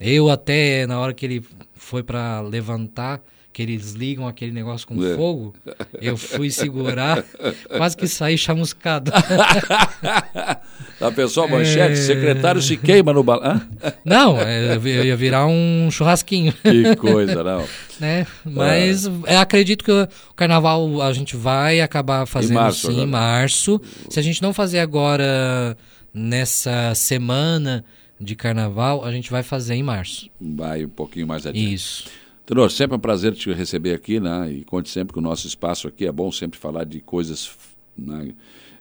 Eu 0.00 0.28
até, 0.28 0.86
na 0.86 0.98
hora 0.98 1.14
que 1.14 1.24
ele 1.24 1.42
foi 1.74 2.02
para 2.02 2.40
levantar, 2.40 3.22
que 3.54 3.62
eles 3.62 3.92
ligam 3.92 4.26
aquele 4.26 4.50
negócio 4.50 4.84
com 4.86 5.02
é. 5.02 5.14
fogo, 5.14 5.54
eu 6.02 6.16
fui 6.16 6.50
segurar, 6.50 7.24
quase 7.76 7.96
que 7.96 8.08
saí 8.08 8.36
chamuscado. 8.36 9.12
A 11.00 11.10
pessoa 11.12 11.46
manchete, 11.46 11.92
é... 11.92 11.96
secretário 11.96 12.60
se 12.60 12.76
queima 12.76 13.12
no 13.12 13.22
balão. 13.22 13.60
Não, 14.04 14.40
é, 14.40 14.76
eu 14.76 15.04
ia 15.04 15.16
virar 15.16 15.46
um 15.46 15.88
churrasquinho. 15.90 16.52
Que 16.52 16.96
coisa, 16.96 17.44
não. 17.44 17.64
né? 18.00 18.26
Mas 18.44 19.08
é. 19.26 19.36
acredito 19.36 19.84
que 19.84 19.90
o 19.90 20.08
carnaval 20.34 21.02
a 21.02 21.12
gente 21.12 21.36
vai 21.36 21.80
acabar 21.80 22.26
fazendo 22.26 22.52
em 22.52 22.54
março, 22.54 22.92
sim, 22.92 23.00
em 23.02 23.06
março. 23.06 23.80
Se 24.08 24.18
a 24.18 24.22
gente 24.22 24.42
não 24.42 24.52
fazer 24.52 24.78
agora 24.78 25.76
nessa 26.12 26.94
semana 26.94 27.84
de 28.20 28.34
carnaval, 28.34 29.04
a 29.04 29.12
gente 29.12 29.30
vai 29.30 29.42
fazer 29.42 29.74
em 29.74 29.82
março. 29.82 30.28
Vai 30.40 30.84
um 30.84 30.88
pouquinho 30.88 31.26
mais 31.26 31.46
adiante. 31.46 31.74
Isso. 31.74 32.23
Tenor, 32.46 32.70
sempre 32.70 32.94
é 32.94 32.98
um 32.98 33.00
prazer 33.00 33.32
te 33.32 33.50
receber 33.52 33.94
aqui, 33.94 34.20
né? 34.20 34.52
E 34.52 34.64
conte 34.64 34.90
sempre 34.90 35.14
que 35.14 35.18
o 35.18 35.22
nosso 35.22 35.46
espaço 35.46 35.88
aqui 35.88 36.06
é 36.06 36.12
bom 36.12 36.30
sempre 36.30 36.58
falar 36.58 36.84
de 36.84 37.00
coisas 37.00 37.56
né, 37.96 38.34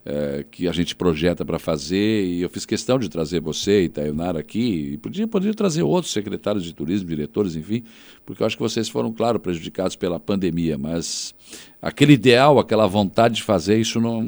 é, 0.06 0.46
que 0.52 0.68
a 0.68 0.74
gente 0.74 0.94
projeta 0.96 1.46
para 1.46 1.58
fazer. 1.58 2.26
E 2.26 2.42
eu 2.42 2.50
fiz 2.50 2.66
questão 2.66 3.00
de 3.00 3.08
trazer 3.08 3.40
você 3.40 3.84
e 3.84 3.90
Taionara 3.90 4.40
aqui. 4.40 4.94
E 4.94 4.98
podia, 4.98 5.26
podia 5.30 5.54
trazer 5.54 5.82
outros 5.82 6.12
secretários 6.12 6.64
de 6.66 6.74
turismo, 6.74 7.08
diretores, 7.08 7.56
enfim, 7.56 7.86
porque 8.26 8.44
eu 8.44 8.48
acho 8.48 8.58
que 8.58 8.62
vocês 8.64 8.90
foram, 8.90 9.14
claro, 9.14 9.40
prejudicados 9.40 9.96
pela 9.96 10.20
pandemia. 10.20 10.78
Mas 10.78 11.34
aquele 11.82 12.14
ideal, 12.14 12.60
aquela 12.60 12.86
vontade 12.86 13.36
de 13.36 13.44
fazer, 13.44 13.80
isso 13.80 14.02
não, 14.02 14.22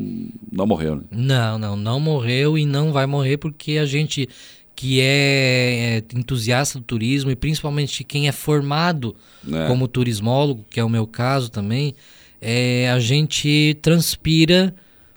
não 0.50 0.66
morreu, 0.66 0.96
né? 0.96 1.04
Não, 1.12 1.60
não, 1.60 1.76
não 1.76 2.00
morreu 2.00 2.58
e 2.58 2.66
não 2.66 2.94
vai 2.94 3.06
morrer 3.06 3.36
porque 3.36 3.74
a 3.74 3.86
gente 3.86 4.30
que 4.76 5.00
é, 5.00 5.06
é, 5.06 6.18
entusiasta 6.18 6.78
do 6.78 6.84
turismo 6.84 7.32
e 7.32 7.36
principalmente 7.36 8.04
quem 8.04 8.28
é 8.28 8.32
formado 8.32 9.16
é. 9.52 9.68
como 9.68 9.88
turismólogo, 9.88 10.66
que 10.70 10.80
é 10.80 10.84
o 10.84 10.90
meu 10.90 11.08
caso 11.08 11.50
também, 11.50 11.96
é, 12.42 12.90
a 12.92 13.00
gente 13.00 13.78
transpira 13.82 14.76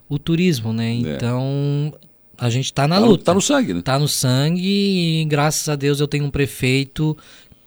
o 0.08 0.18
turismo, 0.18 0.72
né? 0.72 0.92
É. 0.92 0.94
Então 0.94 1.92
a 2.38 2.48
gente 2.48 2.66
está 2.66 2.86
na 2.86 3.00
tá 3.00 3.00
luta. 3.00 3.18
No, 3.18 3.24
tá 3.24 3.34
no 3.34 3.40
sangue, 3.40 3.74
né? 3.74 3.82
Tá 3.82 3.98
no 3.98 4.08
sangue 4.08 5.22
e 5.22 5.24
graças 5.24 5.68
a 5.68 5.74
Deus 5.74 5.98
eu 5.98 6.06
tenho 6.06 6.24
um 6.24 6.30
prefeito 6.30 7.16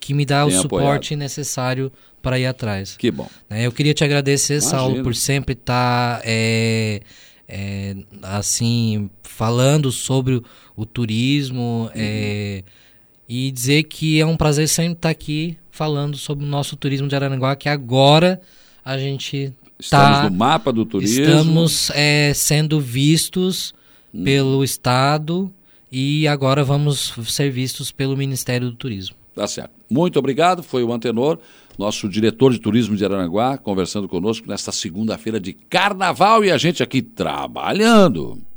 que 0.00 0.14
me 0.14 0.24
dá 0.24 0.46
o 0.46 0.50
suporte 0.50 1.14
apoiado. 1.14 1.18
necessário 1.18 1.92
para 2.22 2.38
ir 2.38 2.46
atrás. 2.46 2.96
Que 2.96 3.10
bom. 3.10 3.28
Né? 3.50 3.66
Eu 3.66 3.72
queria 3.72 3.92
te 3.92 4.02
agradecer, 4.02 4.54
Imagina. 4.54 4.70
Saulo, 4.70 5.02
por 5.02 5.14
sempre 5.14 5.52
estar 5.52 6.18
tá, 6.18 6.22
é, 6.24 7.02
é, 7.48 7.96
assim 8.22 9.10
falando 9.22 9.90
sobre 9.90 10.36
o, 10.36 10.44
o 10.76 10.86
turismo 10.86 11.84
uhum. 11.84 11.90
é, 11.94 12.64
e 13.28 13.50
dizer 13.50 13.84
que 13.84 14.20
é 14.20 14.26
um 14.26 14.36
prazer 14.36 14.68
sempre 14.68 14.94
estar 14.94 15.10
aqui 15.10 15.58
falando 15.70 16.16
sobre 16.16 16.44
o 16.44 16.48
nosso 16.48 16.76
turismo 16.76 17.08
de 17.08 17.16
Araranguá, 17.16 17.56
que 17.56 17.68
agora 17.68 18.40
a 18.84 18.98
gente 18.98 19.52
Estamos 19.82 20.18
tá, 20.18 20.30
no 20.30 20.36
mapa 20.36 20.72
do 20.72 20.84
turismo. 20.84 21.24
Estamos 21.24 21.90
é, 21.90 22.32
sendo 22.34 22.80
vistos 22.80 23.74
uhum. 24.14 24.22
pelo 24.22 24.62
Estado 24.62 25.52
e 25.90 26.28
agora 26.28 26.62
vamos 26.62 27.12
ser 27.26 27.50
vistos 27.50 27.90
pelo 27.90 28.16
Ministério 28.16 28.70
do 28.70 28.76
Turismo. 28.76 29.16
Tá 29.34 29.46
certo. 29.48 29.72
Muito 29.92 30.18
obrigado. 30.18 30.62
Foi 30.62 30.82
o 30.82 30.90
Antenor, 30.90 31.38
nosso 31.78 32.08
diretor 32.08 32.50
de 32.50 32.58
turismo 32.58 32.96
de 32.96 33.04
Araranguá, 33.04 33.58
conversando 33.58 34.08
conosco 34.08 34.48
nesta 34.48 34.72
segunda-feira 34.72 35.38
de 35.38 35.52
carnaval 35.52 36.42
e 36.42 36.50
a 36.50 36.56
gente 36.56 36.82
aqui 36.82 37.02
trabalhando. 37.02 38.51